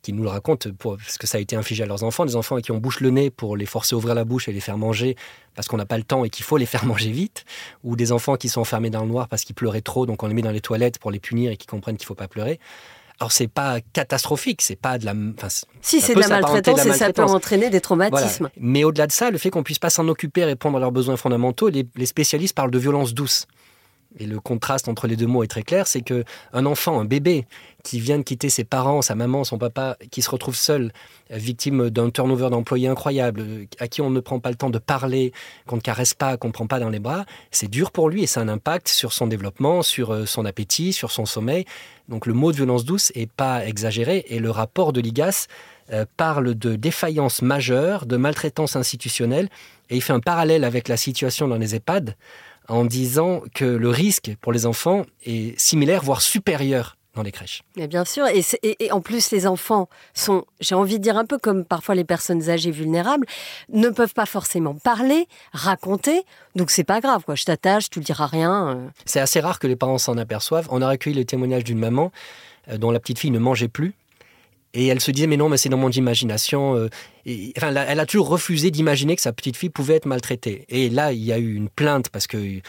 qui 0.01 0.13
nous 0.13 0.23
le 0.23 0.29
racontent 0.29 0.69
pour, 0.77 0.97
parce 0.97 1.17
que 1.17 1.27
ça 1.27 1.37
a 1.37 1.41
été 1.41 1.55
infligé 1.55 1.83
à 1.83 1.85
leurs 1.85 2.03
enfants, 2.03 2.25
des 2.25 2.35
enfants 2.35 2.57
qui 2.57 2.71
ont 2.71 2.77
bouche 2.77 2.99
le 2.99 3.11
nez 3.11 3.29
pour 3.29 3.55
les 3.55 3.65
forcer 3.65 3.95
à 3.95 3.97
ouvrir 3.97 4.15
la 4.15 4.25
bouche 4.25 4.47
et 4.47 4.51
les 4.51 4.59
faire 4.59 4.77
manger 4.77 5.15
parce 5.55 5.67
qu'on 5.67 5.77
n'a 5.77 5.85
pas 5.85 5.97
le 5.97 6.03
temps 6.03 6.23
et 6.23 6.29
qu'il 6.29 6.45
faut 6.45 6.57
les 6.57 6.65
faire 6.65 6.85
manger 6.91 7.11
vite, 7.11 7.45
ou 7.83 7.95
des 7.95 8.11
enfants 8.11 8.35
qui 8.35 8.49
sont 8.49 8.61
enfermés 8.61 8.89
dans 8.89 9.01
le 9.01 9.07
noir 9.07 9.27
parce 9.27 9.43
qu'ils 9.43 9.55
pleuraient 9.55 9.81
trop, 9.81 10.05
donc 10.05 10.23
on 10.23 10.27
les 10.27 10.33
met 10.33 10.41
dans 10.41 10.51
les 10.51 10.61
toilettes 10.61 10.99
pour 10.99 11.11
les 11.11 11.19
punir 11.19 11.51
et 11.51 11.57
qu'ils 11.57 11.69
comprennent 11.69 11.97
qu'il 11.97 12.05
ne 12.05 12.07
faut 12.07 12.15
pas 12.15 12.27
pleurer. 12.27 12.59
Alors 13.19 13.31
c'est 13.31 13.47
pas 13.47 13.81
catastrophique, 13.93 14.63
c'est 14.63 14.75
pas 14.75 14.97
de 14.97 15.05
la. 15.05 15.13
Enfin, 15.37 15.47
si 15.81 16.01
c'est 16.01 16.15
de, 16.15 16.23
de, 16.23 16.27
la 16.27 16.41
maltraitance 16.41 16.83
et 16.87 16.93
ça 16.93 17.13
peut 17.13 17.23
entraîner 17.23 17.69
des 17.69 17.79
traumatismes. 17.79 18.45
Voilà. 18.45 18.53
Mais 18.57 18.83
au-delà 18.83 19.05
de 19.05 19.11
ça, 19.11 19.29
le 19.29 19.37
fait 19.37 19.51
qu'on 19.51 19.61
puisse 19.61 19.77
pas 19.77 19.91
s'en 19.91 20.07
occuper, 20.07 20.43
répondre 20.43 20.77
à 20.77 20.79
leurs 20.79 20.91
besoins 20.91 21.17
fondamentaux, 21.17 21.69
les, 21.69 21.85
les 21.95 22.05
spécialistes 22.07 22.55
parlent 22.55 22.71
de 22.71 22.79
violence 22.79 23.13
douce. 23.13 23.45
Et 24.19 24.25
le 24.25 24.39
contraste 24.39 24.89
entre 24.89 25.07
les 25.07 25.15
deux 25.15 25.25
mots 25.25 25.43
est 25.43 25.47
très 25.47 25.63
clair, 25.63 25.87
c'est 25.87 26.01
que 26.01 26.25
un 26.51 26.65
enfant, 26.65 26.99
un 26.99 27.05
bébé 27.05 27.45
qui 27.83 27.99
vient 27.99 28.17
de 28.17 28.23
quitter 28.23 28.49
ses 28.49 28.63
parents, 28.63 29.01
sa 29.01 29.15
maman, 29.15 29.43
son 29.43 29.57
papa, 29.57 29.97
qui 30.11 30.21
se 30.21 30.29
retrouve 30.29 30.55
seul, 30.55 30.91
victime 31.29 31.89
d'un 31.89 32.09
turnover 32.09 32.49
d'employés 32.49 32.89
incroyable, 32.89 33.43
à 33.79 33.87
qui 33.87 34.01
on 34.01 34.09
ne 34.09 34.19
prend 34.19 34.39
pas 34.39 34.49
le 34.49 34.55
temps 34.55 34.69
de 34.69 34.79
parler, 34.79 35.31
qu'on 35.65 35.77
ne 35.77 35.81
caresse 35.81 36.13
pas, 36.13 36.35
qu'on 36.35 36.49
ne 36.49 36.53
prend 36.53 36.67
pas 36.67 36.79
dans 36.79 36.89
les 36.89 36.99
bras, 36.99 37.25
c'est 37.51 37.69
dur 37.69 37.91
pour 37.91 38.09
lui 38.09 38.23
et 38.23 38.27
ça 38.27 38.41
a 38.41 38.43
un 38.43 38.49
impact 38.49 38.89
sur 38.89 39.13
son 39.13 39.27
développement, 39.27 39.81
sur 39.81 40.27
son 40.27 40.45
appétit, 40.45 40.93
sur 40.93 41.11
son 41.11 41.25
sommeil. 41.25 41.65
Donc 42.09 42.25
le 42.25 42.33
mot 42.33 42.51
de 42.51 42.57
violence 42.57 42.83
douce 42.83 43.11
est 43.15 43.31
pas 43.31 43.65
exagéré 43.65 44.25
et 44.27 44.39
le 44.39 44.51
rapport 44.51 44.91
de 44.91 44.99
l'IGAS 44.99 45.47
euh, 45.93 46.05
parle 46.17 46.55
de 46.55 46.75
défaillance 46.75 47.41
majeure, 47.41 48.05
de 48.05 48.17
maltraitance 48.17 48.75
institutionnelle 48.75 49.49
et 49.89 49.95
il 49.95 50.01
fait 50.01 50.13
un 50.13 50.19
parallèle 50.19 50.63
avec 50.63 50.87
la 50.87 50.97
situation 50.97 51.47
dans 51.47 51.57
les 51.57 51.75
EHPAD 51.75 52.15
en 52.67 52.85
disant 52.85 53.41
que 53.53 53.65
le 53.65 53.89
risque 53.89 54.31
pour 54.41 54.51
les 54.53 54.65
enfants 54.65 55.03
est 55.25 55.57
similaire, 55.59 56.03
voire 56.03 56.21
supérieur 56.21 56.97
dans 57.13 57.23
les 57.23 57.31
crèches. 57.33 57.63
Mais 57.75 57.87
bien 57.87 58.05
sûr, 58.05 58.25
et, 58.27 58.41
c'est- 58.41 58.59
et- 58.63 58.85
et 58.85 58.91
en 58.93 59.01
plus 59.01 59.31
les 59.31 59.45
enfants 59.45 59.89
sont, 60.13 60.45
j'ai 60.61 60.75
envie 60.75 60.97
de 60.97 61.03
dire 61.03 61.17
un 61.17 61.25
peu 61.25 61.37
comme 61.37 61.65
parfois 61.65 61.93
les 61.93 62.05
personnes 62.05 62.49
âgées 62.49 62.71
vulnérables, 62.71 63.25
ne 63.67 63.89
peuvent 63.89 64.13
pas 64.13 64.25
forcément 64.25 64.75
parler, 64.75 65.27
raconter, 65.51 66.23
donc 66.55 66.71
c'est 66.71 66.85
pas 66.85 67.01
grave 67.01 67.23
quoi. 67.25 67.35
Je 67.35 67.43
t'attache, 67.43 67.89
tu 67.89 67.99
ne 67.99 68.05
diras 68.05 68.27
rien. 68.27 68.69
euh. 68.69 68.87
C'est 69.05 69.19
assez 69.19 69.41
rare 69.41 69.59
que 69.59 69.67
les 69.67 69.75
parents 69.75 69.97
s'en 69.97 70.17
aperçoivent. 70.17 70.67
On 70.71 70.81
a 70.81 70.87
recueilli 70.89 71.15
le 71.17 71.25
témoignage 71.25 71.65
d'une 71.65 71.79
maman 71.79 72.13
euh, 72.69 72.77
dont 72.77 72.91
la 72.91 73.01
petite 73.01 73.19
fille 73.19 73.31
ne 73.31 73.39
mangeait 73.39 73.67
plus. 73.67 73.93
Et 74.73 74.87
elle 74.87 74.99
se 75.01 75.11
disait, 75.11 75.27
mais 75.27 75.37
non, 75.37 75.49
mais 75.49 75.57
c'est 75.57 75.69
dans 75.69 75.77
mon 75.77 75.89
imagination. 75.89 76.75
euh, 76.75 76.89
et- 77.25 77.53
enfin, 77.57 77.73
elle 77.75 77.99
a 77.99 78.05
toujours 78.05 78.29
refusé 78.29 78.71
d'imaginer 78.71 79.15
que 79.15 79.21
sa 79.21 79.33
petite 79.33 79.57
fille 79.57 79.69
pouvait 79.69 79.95
être 79.95 80.05
maltraitée. 80.05 80.65
Et 80.69 80.89
là, 80.89 81.11
il 81.11 81.23
y 81.23 81.33
a 81.33 81.37
eu 81.37 81.53
une 81.55 81.69
plainte 81.69 82.09
parce 82.09 82.27
que 82.27 82.37
il 82.37 82.61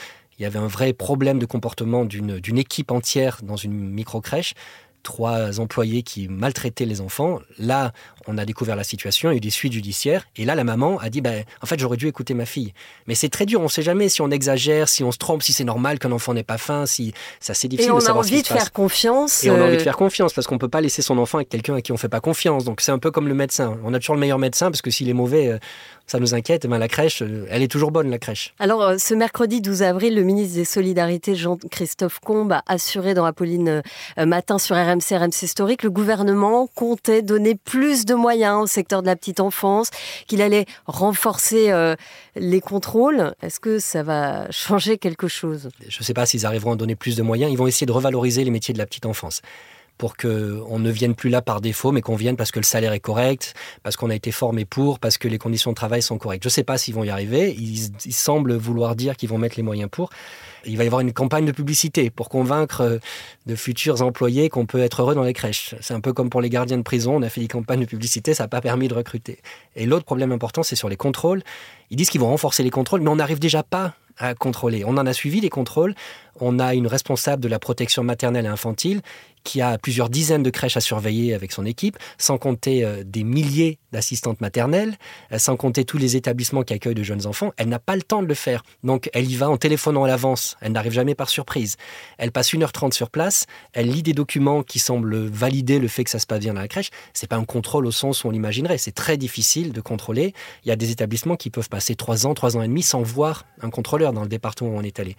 y 0.42 0.44
avait 0.44 0.59
un 0.59 0.66
vrai 0.66 0.92
problème 0.92 1.38
de 1.38 1.47
comportement 1.47 2.04
d'une 2.04 2.59
équipe 2.59 2.90
entière 2.90 3.38
dans 3.42 3.56
une 3.56 3.90
micro-crèche. 3.90 4.54
Trois 5.02 5.59
employés 5.61 6.02
qui 6.02 6.28
maltraitaient 6.28 6.85
les 6.85 7.00
enfants. 7.00 7.40
Là, 7.59 7.92
on 8.26 8.38
a 8.38 8.44
découvert 8.44 8.76
la 8.76 8.85
situation, 8.85 9.30
il 9.30 9.32
y 9.32 9.35
a 9.35 9.38
eu 9.38 9.40
des 9.40 9.50
suites 9.50 9.73
judiciaires. 9.73 10.25
Et 10.37 10.44
là, 10.44 10.54
la 10.54 10.64
maman 10.64 10.99
a 11.00 11.11
dit, 11.11 11.21
ben, 11.21 11.44
en 11.61 11.66
fait, 11.66 11.78
j'aurais 11.78 11.97
dû 11.97 12.06
écouter 12.06 12.35
ma 12.35 12.47
fille. 12.47 12.73
Mais 13.06 13.14
c'est 13.14 13.28
très 13.28 13.47
dur, 13.47 13.61
on 13.61 13.64
ne 13.64 13.68
sait 13.68 13.82
jamais 13.82 14.09
si 14.09 14.23
on 14.23 14.30
exagère, 14.30 14.88
si 14.88 15.02
on 15.02 15.11
se 15.11 15.18
trompe, 15.18 15.42
si 15.42 15.52
c'est 15.52 15.64
normal 15.64 15.99
qu'un 15.99 16.12
enfant 16.12 16.35
n'ait 16.35 16.44
pas 16.44 16.59
faim, 16.59 16.87
si 16.87 17.12
c'est 17.40 17.50
assez 17.52 17.66
difficile 17.68 17.90
Et 17.90 17.92
on 17.92 17.99
de 17.99 18.02
a 18.02 18.06
savoir 18.06 18.25
ce 18.25 18.30
qui 18.30 18.35
envie 18.37 18.42
de 18.44 18.49
passe. 18.49 18.59
faire 18.59 18.73
confiance. 18.73 19.44
Et 19.44 19.50
on 19.50 19.54
a 19.56 19.62
envie 19.64 19.73
euh, 19.75 19.76
de 19.76 19.82
faire 19.82 19.97
confiance 19.97 20.32
parce 20.32 20.47
qu'on 20.47 20.59
peut 20.59 20.68
pas 20.68 20.80
laisser 20.80 21.02
son 21.02 21.18
enfant 21.18 21.38
avec 21.38 21.49
quelqu'un 21.49 21.75
à 21.75 21.80
qui 21.80 21.90
on 21.92 21.97
fait 21.97 22.09
pas 22.09 22.21
confiance. 22.21 22.64
Donc 22.64 22.80
c'est 22.80 22.92
un 22.92 22.99
peu 22.99 23.11
comme 23.11 23.26
le 23.28 23.35
médecin. 23.35 23.78
On 23.85 23.92
a 23.94 23.99
toujours 23.99 24.14
le 24.14 24.21
meilleur 24.21 24.38
médecin 24.38 24.71
parce 24.71 24.82
que 24.82 24.90
s'il 24.90 25.09
est 25.09 25.14
mauvais, 25.14 25.49
euh, 25.49 25.59
ça 26.06 26.18
nous 26.18 26.35
inquiète. 26.35 26.64
Eh 26.64 26.68
ben, 26.68 26.78
la 26.78 26.88
crèche, 26.88 27.23
euh, 27.23 27.47
elle 27.50 27.62
est 27.62 27.68
toujours 27.68 27.90
bonne, 27.90 28.11
la 28.11 28.18
crèche. 28.18 28.54
Alors, 28.59 28.82
euh, 28.82 28.99
ce 28.99 29.14
mercredi 29.14 29.61
12 29.61 29.82
avril, 29.82 30.14
le 30.14 30.23
ministre 30.23 30.54
des 30.56 30.64
Solidarités, 30.64 31.35
Jean-Christophe 31.35 32.21
Combe, 32.21 32.52
a 32.52 32.62
assuré 32.66 33.14
dans 33.14 33.25
Apolline 33.25 33.82
euh, 34.18 34.26
Matin 34.26 34.59
sur 34.59 34.76
RMC, 34.76 34.91
RMC 35.00 35.46
Story, 35.46 35.76
que 35.76 35.87
le 35.87 35.90
gouvernement 35.90 36.66
comptait 36.75 37.22
donner 37.22 37.54
plus 37.54 38.04
de 38.04 38.14
moyens 38.14 38.62
au 38.62 38.66
secteur 38.66 39.02
de 39.02 39.06
la 39.06 39.16
petite 39.16 39.40
enfance, 39.40 39.90
qu'il 40.26 40.42
allait 40.42 40.66
renforcer 40.87 41.70
euh, 41.70 41.94
les 42.37 42.61
contrôles. 42.61 43.34
Est-ce 43.42 43.61
que 43.61 43.78
ça 43.78 44.02
va 44.02 44.50
changer 44.50 44.99
quelque 44.99 45.28
chose? 45.28 45.70
Je 45.87 45.99
ne 45.99 46.04
sais 46.04 46.14
pas 46.14 46.26
s'ils 46.26 46.46
arriveront 46.46 46.72
à 46.72 46.76
donner 46.76 46.96
plus 46.96 47.16
de 47.16 47.22
moyens. 47.22 47.50
Ils 47.52 47.58
vont 47.58 47.66
essayer 47.66 47.87
de 47.87 47.92
revaloriser 47.92 48.44
les 48.44 48.50
métiers 48.50 48.75
de 48.75 48.78
la 48.78 48.87
petite 48.87 49.06
enfance 49.06 49.42
pour 49.99 50.16
qu'on 50.16 50.78
ne 50.78 50.90
vienne 50.90 51.14
plus 51.14 51.30
là 51.30 51.42
par 51.42 51.61
défaut, 51.61 51.92
mais 51.92 52.00
qu'on 52.00 52.16
vienne 52.16 52.37
parce 52.37 52.50
que 52.50 52.58
le 52.58 52.64
salaire 52.64 52.92
est 52.92 53.00
correct, 53.00 53.54
parce 53.82 53.96
qu'on 53.96 54.11
a 54.11 54.14
été 54.14 54.32
formé 54.32 54.64
pour, 54.64 54.99
parce 54.99 55.18
que 55.18 55.28
les 55.28 55.38
conditions 55.38 55.70
de 55.70 55.76
travail 55.76 56.02
sont 56.02 56.18
correctes. 56.18 56.42
Je 56.42 56.49
ne 56.49 56.52
sais 56.52 56.64
pas 56.64 56.78
s'ils 56.78 56.94
vont 56.94 57.04
y 57.04 57.11
arriver. 57.11 57.54
Ils, 57.56 58.12
semblent 58.12 58.54
vouloir 58.54 58.96
dire 58.96 59.16
qu'ils 59.16 59.28
vont 59.28 59.38
mettre 59.38 59.56
les 59.56 59.62
moyens 59.62 59.88
pour. 59.90 60.11
Il 60.64 60.76
va 60.76 60.84
y 60.84 60.87
avoir 60.87 61.00
une 61.00 61.12
campagne 61.12 61.44
de 61.44 61.52
publicité 61.52 62.11
pour 62.11 62.28
convaincre 62.28 62.82
euh, 62.82 62.99
de 63.46 63.56
futurs 63.56 64.02
employés 64.02 64.49
qu'on 64.49 64.66
peut 64.66 64.80
être 64.80 65.02
heureux 65.02 65.14
dans 65.14 65.25
les 65.25 65.32
crèches. 65.32 65.75
C'est 65.80 65.94
un 65.94 66.00
peu 66.00 66.12
comme 66.12 66.30
pour 66.30 66.40
les 66.40 66.50
gardiens 66.50 66.78
de 66.78 66.82
prison. 66.82 67.16
On 67.16 67.22
a 67.22 67.28
fait 67.28 67.40
des 67.40 67.49
campagnes 67.49 67.80
de 67.80 67.87
publicité, 67.87 68.34
ça 68.34 68.44
n'a 68.44 68.49
pas 68.49 68.61
permis 68.61 68.87
de 68.88 68.94
recruter. 68.94 69.38
Et 69.75 69.87
l'autre 69.87 70.04
problème 70.04 70.30
important, 70.30 70.62
c'est 70.62 70.76
sur 70.76 70.88
les 70.88 70.96
contrôles. 70.96 71.42
Ils 71.90 71.96
disent 71.96 72.11
qu'ils 72.11 72.20
vont 72.20 72.28
renforcer 72.28 72.62
les 72.62 72.70
contrôles, 72.70 73.00
mais 73.00 73.11
on 73.11 73.16
n'arrive 73.16 73.40
déjà 73.40 73.62
pas 73.62 73.94
à 74.18 74.34
contrôler. 74.34 74.84
On 74.84 74.96
en 74.96 75.06
a 75.06 75.12
suivi 75.12 75.40
les 75.40 75.49
contrôles. 75.49 75.94
On 76.40 76.58
a 76.58 76.75
une 76.75 76.87
responsable 76.87 77.42
de 77.42 77.49
la 77.49 77.58
protection 77.58 78.02
maternelle 78.02 78.44
et 78.44 78.49
infantile 78.49 79.00
qui 79.44 79.61
a 79.61 79.78
plusieurs 79.78 80.11
dizaines 80.11 80.42
de 80.42 80.50
crèches 80.50 80.76
à 80.76 80.80
surveiller 80.80 81.34
avec 81.34 81.52
son 81.52 81.64
équipe, 81.64 81.99
sans 82.18 82.38
compter 82.38 82.84
euh, 82.84 83.02
des 83.04 83.25
milliers 83.25 83.78
d'assistantes 83.92 84.40
maternelles, 84.40 84.96
euh, 85.32 85.38
sans 85.38 85.56
compter 85.56 85.84
tous 85.84 85.99
les 85.99 86.16
établissements 86.16 86.62
qui 86.62 86.75
accueillent 86.75 86.94
de 86.94 87.02
jeunes 87.02 87.26
enfants. 87.26 87.52
Elle 87.56 87.68
n'a 87.68 87.78
pas 87.78 87.96
le 87.96 88.02
temps 88.02 88.22
de 88.22 88.26
le 88.26 88.34
faire. 88.34 88.62
Donc 88.84 89.11
elle 89.12 89.30
y 89.30 89.37
va 89.37 89.50
en 89.50 89.56
téléphonant 89.56 90.04
à 90.04 90.08
l'avance. 90.08 90.56
Elle 90.61 90.72
n'arrive 90.72 90.92
jamais 90.92 91.14
par 91.14 91.28
surprise. 91.28 91.76
Elle 92.18 92.32
passe 92.32 92.52
1h30 92.52 92.92
sur 92.92 93.11
place. 93.11 93.46
Elle 93.72 93.90
lit 93.90 94.02
des 94.02 94.14
documents 94.14 94.62
qui 94.62 94.78
semblent 94.78 95.26
valider 95.26 95.78
le 95.78 95.88
fait 95.88 96.04
que 96.04 96.11
ça 96.11 96.18
se 96.18 96.26
passe 96.26 96.40
bien 96.40 96.54
dans 96.54 96.61
la 96.61 96.68
crèche. 96.68 96.90
C'est 97.12 97.28
pas 97.28 97.37
un 97.37 97.44
contrôle 97.44 97.87
au 97.87 97.92
sens 97.92 98.25
où 98.25 98.28
on 98.28 98.30
l'imaginerait. 98.30 98.78
C'est 98.78 98.92
très 98.92 99.16
difficile 99.16 99.72
de 99.72 99.80
contrôler. 99.80 100.34
Il 100.64 100.68
y 100.68 100.72
a 100.72 100.76
des 100.76 100.90
établissements 100.90 101.37
qui 101.37 101.50
peuvent 101.50 101.68
passer 101.68 101.94
3 101.94 102.26
ans, 102.26 102.34
3 102.34 102.56
ans 102.56 102.62
et 102.62 102.68
demi 102.68 102.82
sans 102.82 103.02
voir 103.02 103.44
un 103.61 103.70
contrôleur 103.70 104.12
dans 104.12 104.22
le 104.22 104.28
département 104.28 104.70
où 104.70 104.78
on 104.78 104.82
est 104.82 104.99
allé. 105.00 105.16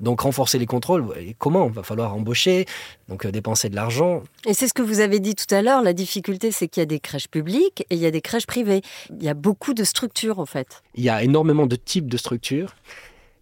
Donc 0.00 0.20
renforcer 0.20 0.58
les 0.58 0.66
contrôles, 0.66 1.06
comment? 1.38 1.68
Il 1.68 1.72
va 1.72 1.82
falloir 1.82 2.14
embaucher, 2.14 2.66
donc 3.08 3.24
euh, 3.24 3.30
dépenser 3.30 3.68
de 3.70 3.74
l'argent. 3.74 4.22
Et 4.44 4.52
c'est 4.52 4.68
ce 4.68 4.74
que 4.74 4.82
vous 4.82 5.00
avez 5.00 5.20
dit 5.20 5.34
tout 5.34 5.52
à 5.54 5.62
l'heure, 5.62 5.82
la 5.82 5.94
difficulté 5.94 6.50
c'est 6.50 6.68
qu'il 6.68 6.80
y 6.80 6.82
a 6.82 6.86
des 6.86 7.00
crèches 7.00 7.28
publiques 7.28 7.86
et 7.88 7.94
il 7.94 7.98
y 7.98 8.06
a 8.06 8.10
des 8.10 8.20
crèches 8.20 8.46
privées. 8.46 8.82
Il 9.10 9.22
y 9.22 9.28
a 9.28 9.34
beaucoup 9.34 9.72
de 9.72 9.84
structures 9.84 10.38
en 10.38 10.46
fait. 10.46 10.82
Il 10.94 11.04
y 11.04 11.08
a 11.08 11.22
énormément 11.22 11.66
de 11.66 11.76
types 11.76 12.08
de 12.08 12.16
structures. 12.16 12.74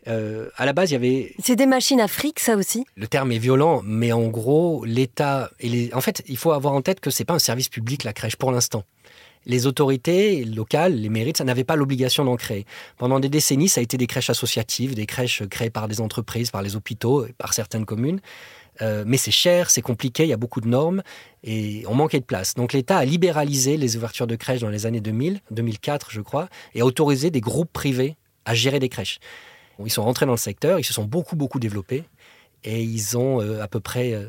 Euh, 0.07 0.51
à 0.57 0.67
la 0.67 0.73
base, 0.73 0.91
il 0.91 0.95
y 0.95 0.97
avait 0.97 1.35
C'est 1.43 1.57
des 1.57 1.67
machines 1.67 2.01
à 2.01 2.09
fric 2.09 2.39
ça 2.39 2.57
aussi? 2.57 2.85
Le 2.95 3.09
terme 3.09 3.33
est 3.33 3.39
violent, 3.39 3.81
mais 3.85 4.13
en 4.13 4.29
gros, 4.29 4.85
l'État 4.85 5.51
et 5.61 5.69
les... 5.69 5.95
en 5.95 6.01
fait, 6.01 6.23
il 6.27 6.37
faut 6.37 6.53
avoir 6.53 6.75
en 6.75 6.83
tête 6.83 7.01
que 7.01 7.11
c'est 7.11 7.25
pas 7.25 7.35
un 7.35 7.39
service 7.39 7.69
public 7.69 8.05
la 8.05 8.13
crèche 8.13 8.37
pour 8.37 8.53
l'instant. 8.53 8.85
Les 9.47 9.67
autorités 9.67 10.45
locales, 10.45 10.95
les 10.95 11.09
mairies, 11.09 11.33
ça 11.37 11.45
n'avait 11.45 11.65
pas 11.65 11.77
l'obligation 11.77 12.25
d'en 12.25 12.37
créer. 12.37 12.65
Pendant 12.97 13.21
des 13.21 13.29
décennies, 13.29 13.69
ça 13.69 13.81
a 13.81 13.83
été 13.83 13.97
des 13.97 14.07
crèches 14.07 14.31
associatives, 14.31 14.95
des 14.95 15.07
crèches 15.07 15.43
créées 15.49 15.71
par 15.71 15.89
des 15.89 16.01
entreprises, 16.01 16.51
par 16.51 16.63
les 16.63 16.77
hôpitaux, 16.77 17.27
par 17.39 17.53
certaines 17.53 17.85
communes. 17.85 18.21
Euh, 18.83 19.05
mais 19.07 19.17
c'est 19.17 19.31
cher, 19.31 19.71
c'est 19.71 19.83
compliqué, 19.83 20.25
il 20.25 20.29
y 20.29 20.33
a 20.33 20.37
beaucoup 20.37 20.61
de 20.61 20.69
normes 20.69 21.03
et 21.45 21.85
on 21.89 21.95
manquait 21.95 22.21
de 22.21 22.25
place. 22.25 22.55
Donc 22.55 22.73
l'État 22.73 22.99
a 22.99 23.05
libéralisé 23.05 23.77
les 23.77 23.97
ouvertures 23.97 24.27
de 24.27 24.37
crèches 24.37 24.61
dans 24.61 24.69
les 24.69 24.87
années 24.87 25.01
2000, 25.01 25.41
2004 25.51 26.11
je 26.11 26.21
crois, 26.21 26.49
et 26.75 26.81
a 26.81 26.85
autorisé 26.85 27.31
des 27.31 27.41
groupes 27.41 27.73
privés 27.73 28.17
à 28.45 28.55
gérer 28.55 28.81
des 28.81 28.89
crèches. 28.89 29.21
Ils 29.85 29.91
sont 29.91 30.03
rentrés 30.03 30.27
dans 30.27 30.33
le 30.33 30.39
secteur, 30.39 30.79
ils 30.79 30.85
se 30.85 30.93
sont 30.93 31.05
beaucoup 31.05 31.37
beaucoup 31.37 31.61
développés 31.61 32.05
et 32.65 32.83
ils 32.83 33.17
ont 33.17 33.41
euh, 33.41 33.63
à 33.63 33.69
peu 33.69 33.81
près 33.81 34.13
euh, 34.13 34.27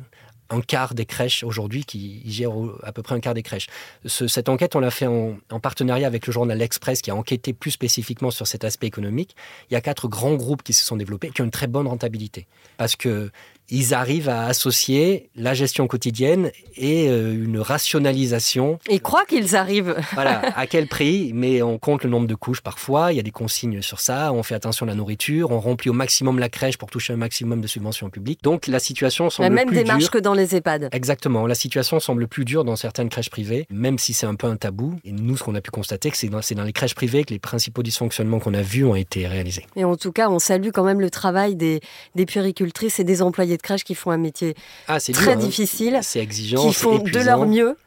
un 0.49 0.61
quart 0.61 0.93
des 0.93 1.05
crèches 1.05 1.43
aujourd'hui 1.43 1.85
qui 1.85 2.21
gèrent 2.25 2.51
à 2.83 2.91
peu 2.91 3.01
près 3.01 3.15
un 3.15 3.19
quart 3.19 3.33
des 3.33 3.43
crèches. 3.43 3.67
Ce- 4.05 4.27
cette 4.27 4.47
enquête, 4.49 4.75
on 4.75 4.79
l'a 4.79 4.91
fait 4.91 5.07
en, 5.07 5.37
en 5.51 5.59
partenariat 5.59 6.05
avec 6.07 6.27
le 6.27 6.33
journal 6.33 6.57
L'Express 6.57 7.01
qui 7.01 7.11
a 7.11 7.15
enquêté 7.15 7.53
plus 7.53 7.71
spécifiquement 7.71 8.31
sur 8.31 8.45
cet 8.47 8.63
aspect 8.63 8.87
économique. 8.87 9.35
Il 9.69 9.73
y 9.73 9.77
a 9.77 9.81
quatre 9.81 10.07
grands 10.07 10.35
groupes 10.35 10.63
qui 10.63 10.73
se 10.73 10.85
sont 10.85 10.97
développés 10.97 11.29
qui 11.31 11.41
ont 11.41 11.45
une 11.45 11.51
très 11.51 11.67
bonne 11.67 11.87
rentabilité 11.87 12.47
parce 12.77 12.95
que 12.95 13.31
ils 13.69 13.93
arrivent 13.93 14.29
à 14.29 14.45
associer 14.45 15.29
la 15.35 15.53
gestion 15.53 15.87
quotidienne 15.87 16.51
et 16.77 17.09
euh, 17.09 17.33
une 17.33 17.59
rationalisation 17.59 18.79
Ils 18.89 19.01
croient 19.01 19.25
qu'ils 19.25 19.55
arrivent. 19.55 19.95
voilà, 20.13 20.41
à 20.57 20.67
quel 20.67 20.87
prix? 20.87 21.31
Mais 21.33 21.61
on 21.61 21.77
compte 21.77 22.03
le 22.03 22.09
nombre 22.09 22.27
de 22.27 22.35
couches 22.35 22.61
parfois, 22.61 23.11
il 23.11 23.15
y 23.15 23.19
a 23.19 23.23
des 23.23 23.31
consignes 23.31 23.81
sur 23.81 23.99
ça, 23.99 24.31
on 24.33 24.43
fait 24.43 24.55
attention 24.55 24.85
à 24.85 24.89
la 24.89 24.95
nourriture, 24.95 25.51
on 25.51 25.59
remplit 25.59 25.89
au 25.89 25.93
maximum 25.93 26.39
la 26.39 26.49
crèche 26.49 26.77
pour 26.77 26.89
toucher 26.89 27.13
un 27.13 27.17
maximum 27.17 27.61
de 27.61 27.67
subventions 27.67 28.09
publiques. 28.09 28.41
Donc 28.43 28.67
la 28.67 28.79
situation 28.79 29.29
semble 29.29 29.49
La 29.49 29.55
même 29.55 29.67
plus 29.67 29.77
démarche 29.77 30.03
dure. 30.03 30.11
que 30.11 30.17
dans 30.19 30.33
les 30.33 30.55
EHPAD. 30.55 30.89
Exactement, 30.91 31.47
la 31.47 31.55
situation 31.55 31.99
semble 31.99 32.27
plus 32.27 32.45
dure 32.45 32.63
dans 32.63 32.75
certaines 32.75 33.09
crèches 33.09 33.29
privées, 33.29 33.65
même 33.69 33.97
si 33.97 34.13
c'est 34.13 34.25
un 34.27 34.35
peu 34.35 34.47
un 34.47 34.57
tabou. 34.57 34.95
Et 35.03 35.11
nous, 35.11 35.37
ce 35.37 35.43
qu'on 35.43 35.55
a 35.55 35.61
pu 35.61 35.71
constater, 35.71 36.11
que 36.11 36.17
c'est 36.17 36.29
dans, 36.29 36.41
c'est 36.41 36.55
dans 36.55 36.63
les 36.63 36.73
crèches 36.73 36.95
privées 36.95 37.23
que 37.23 37.33
les 37.33 37.39
principaux 37.39 37.83
dysfonctionnements 37.83 38.39
qu'on 38.39 38.53
a 38.53 38.61
vus 38.61 38.85
ont 38.85 38.95
été 38.95 39.27
réalisés. 39.27 39.65
Et 39.75 39.83
en 39.83 39.95
tout 39.95 40.11
cas, 40.11 40.29
on 40.29 40.39
salue 40.39 40.69
quand 40.73 40.83
même 40.83 41.01
le 41.01 41.09
travail 41.09 41.55
des, 41.55 41.79
des 42.15 42.25
puéricultrices 42.25 42.99
et 42.99 43.03
des 43.03 43.21
employés 43.21 43.54
de 43.57 43.61
crèche 43.61 43.83
qui 43.83 43.95
font 43.95 44.11
un 44.11 44.17
métier 44.17 44.55
Ah, 44.87 44.99
très 44.99 45.13
dur, 45.13 45.29
hein. 45.29 45.35
difficile, 45.35 45.99
C'est 46.01 46.19
exigeant, 46.19 46.67
qui 46.67 46.73
font 46.73 46.99
de 46.99 47.19
leur 47.19 47.45
mieux 47.45 47.77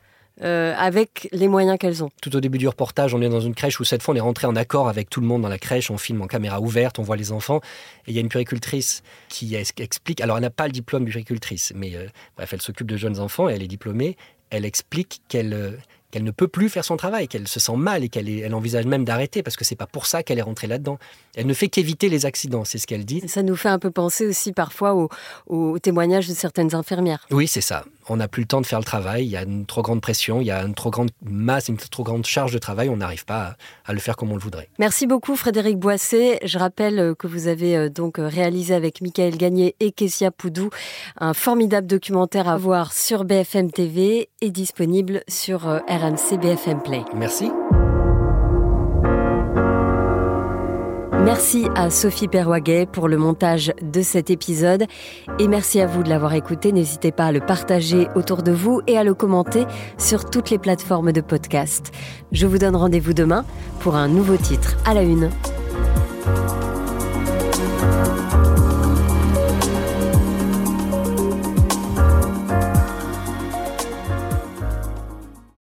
euh, 0.42 0.72
avec 0.76 1.28
les 1.32 1.48
moyens 1.48 1.78
qu'elles 1.78 2.04
ont. 2.04 2.10
Tout 2.22 2.36
au 2.36 2.40
début 2.40 2.58
du 2.58 2.68
reportage, 2.68 3.12
on 3.12 3.20
est 3.20 3.28
dans 3.28 3.40
une 3.40 3.54
crèche 3.56 3.80
où 3.80 3.84
cette 3.84 4.02
fois 4.02 4.14
on 4.14 4.16
est 4.16 4.20
rentré 4.20 4.46
en 4.46 4.54
accord 4.54 4.88
avec 4.88 5.10
tout 5.10 5.20
le 5.20 5.26
monde 5.26 5.42
dans 5.42 5.48
la 5.48 5.58
crèche, 5.58 5.90
on 5.90 5.98
filme 5.98 6.22
en 6.22 6.28
caméra 6.28 6.60
ouverte, 6.60 7.00
on 7.00 7.02
voit 7.02 7.16
les 7.16 7.32
enfants, 7.32 7.60
et 8.06 8.10
il 8.10 8.14
y 8.14 8.18
a 8.18 8.20
une 8.20 8.28
puéricultrice 8.28 9.02
qui 9.28 9.56
explique, 9.56 10.20
alors 10.20 10.36
elle 10.36 10.42
n'a 10.42 10.50
pas 10.50 10.66
le 10.66 10.72
diplôme 10.72 11.04
de 11.04 11.10
puéricultrice, 11.10 11.72
mais 11.74 11.96
euh, 11.96 12.06
bref, 12.36 12.52
elle 12.52 12.62
s'occupe 12.62 12.86
de 12.86 12.96
jeunes 12.96 13.18
enfants, 13.18 13.48
et 13.48 13.54
elle 13.54 13.62
est 13.64 13.68
diplômée, 13.68 14.16
elle 14.50 14.64
explique 14.64 15.22
qu'elle 15.28 15.54
euh, 15.54 15.72
qu'elle 16.10 16.24
ne 16.24 16.30
peut 16.30 16.48
plus 16.48 16.68
faire 16.68 16.84
son 16.84 16.96
travail, 16.96 17.28
qu'elle 17.28 17.48
se 17.48 17.60
sent 17.60 17.76
mal 17.76 18.04
et 18.04 18.08
qu'elle 18.08 18.28
elle 18.28 18.54
envisage 18.54 18.86
même 18.86 19.04
d'arrêter 19.04 19.42
parce 19.42 19.56
que 19.56 19.64
c'est 19.64 19.76
pas 19.76 19.86
pour 19.86 20.06
ça 20.06 20.22
qu'elle 20.22 20.38
est 20.38 20.42
rentrée 20.42 20.66
là-dedans. 20.66 20.98
Elle 21.34 21.46
ne 21.46 21.54
fait 21.54 21.68
qu'éviter 21.68 22.08
les 22.08 22.26
accidents, 22.26 22.64
c'est 22.64 22.78
ce 22.78 22.86
qu'elle 22.86 23.04
dit. 23.04 23.22
Ça 23.28 23.42
nous 23.42 23.56
fait 23.56 23.68
un 23.68 23.78
peu 23.78 23.90
penser 23.90 24.26
aussi 24.26 24.52
parfois 24.52 25.08
aux, 25.46 25.78
témoignages 25.78 26.28
de 26.28 26.34
certaines 26.34 26.74
infirmières. 26.74 27.26
Oui, 27.30 27.46
c'est 27.46 27.60
ça. 27.60 27.84
On 28.08 28.16
n'a 28.16 28.26
plus 28.26 28.42
le 28.42 28.48
temps 28.48 28.62
de 28.62 28.66
faire 28.66 28.78
le 28.78 28.86
travail, 28.86 29.26
il 29.26 29.30
y 29.30 29.36
a 29.36 29.42
une 29.42 29.66
trop 29.66 29.82
grande 29.82 30.00
pression, 30.00 30.40
il 30.40 30.46
y 30.46 30.50
a 30.50 30.62
une 30.62 30.74
trop 30.74 30.90
grande 30.90 31.10
masse, 31.22 31.68
une 31.68 31.76
trop 31.76 32.02
grande 32.02 32.24
charge 32.24 32.52
de 32.52 32.58
travail, 32.58 32.88
on 32.88 32.96
n'arrive 32.96 33.26
pas 33.26 33.56
à, 33.84 33.90
à 33.90 33.92
le 33.92 33.98
faire 33.98 34.16
comme 34.16 34.32
on 34.32 34.34
le 34.34 34.40
voudrait. 34.40 34.68
Merci 34.78 35.06
beaucoup 35.06 35.36
Frédéric 35.36 35.78
Boisset. 35.78 36.40
Je 36.42 36.58
rappelle 36.58 36.98
euh, 36.98 37.14
que 37.14 37.26
vous 37.26 37.48
avez 37.48 37.76
euh, 37.76 37.88
donc 37.90 38.18
euh, 38.18 38.26
réalisé 38.26 38.74
avec 38.74 39.02
Michael 39.02 39.36
Gagné 39.36 39.74
et 39.80 39.92
Kessia 39.92 40.30
Poudou 40.30 40.70
un 41.18 41.34
formidable 41.34 41.86
documentaire 41.86 42.48
à 42.48 42.56
voir 42.56 42.92
sur 42.92 43.24
BFM 43.24 43.70
TV 43.70 44.28
et 44.40 44.50
disponible 44.50 45.22
sur 45.28 45.68
euh, 45.68 45.78
RMC 45.88 46.38
BFM 46.40 46.82
Play. 46.82 47.04
Merci. 47.14 47.50
Merci 51.24 51.66
à 51.74 51.90
Sophie 51.90 52.28
Perwaguet 52.28 52.86
pour 52.86 53.06
le 53.06 53.18
montage 53.18 53.72
de 53.82 54.00
cet 54.00 54.30
épisode 54.30 54.86
et 55.38 55.46
merci 55.46 55.80
à 55.80 55.86
vous 55.86 56.02
de 56.02 56.08
l'avoir 56.08 56.32
écouté. 56.32 56.72
N'hésitez 56.72 57.12
pas 57.12 57.26
à 57.26 57.32
le 57.32 57.40
partager 57.40 58.08
autour 58.14 58.42
de 58.42 58.52
vous 58.52 58.80
et 58.86 58.96
à 58.96 59.04
le 59.04 59.12
commenter 59.12 59.66
sur 59.98 60.30
toutes 60.30 60.48
les 60.48 60.58
plateformes 60.58 61.12
de 61.12 61.20
podcast. 61.20 61.92
Je 62.32 62.46
vous 62.46 62.56
donne 62.56 62.76
rendez-vous 62.76 63.12
demain 63.12 63.44
pour 63.80 63.96
un 63.96 64.08
nouveau 64.08 64.36
titre 64.36 64.76
à 64.86 64.94
la 64.94 65.02
une. 65.02 65.28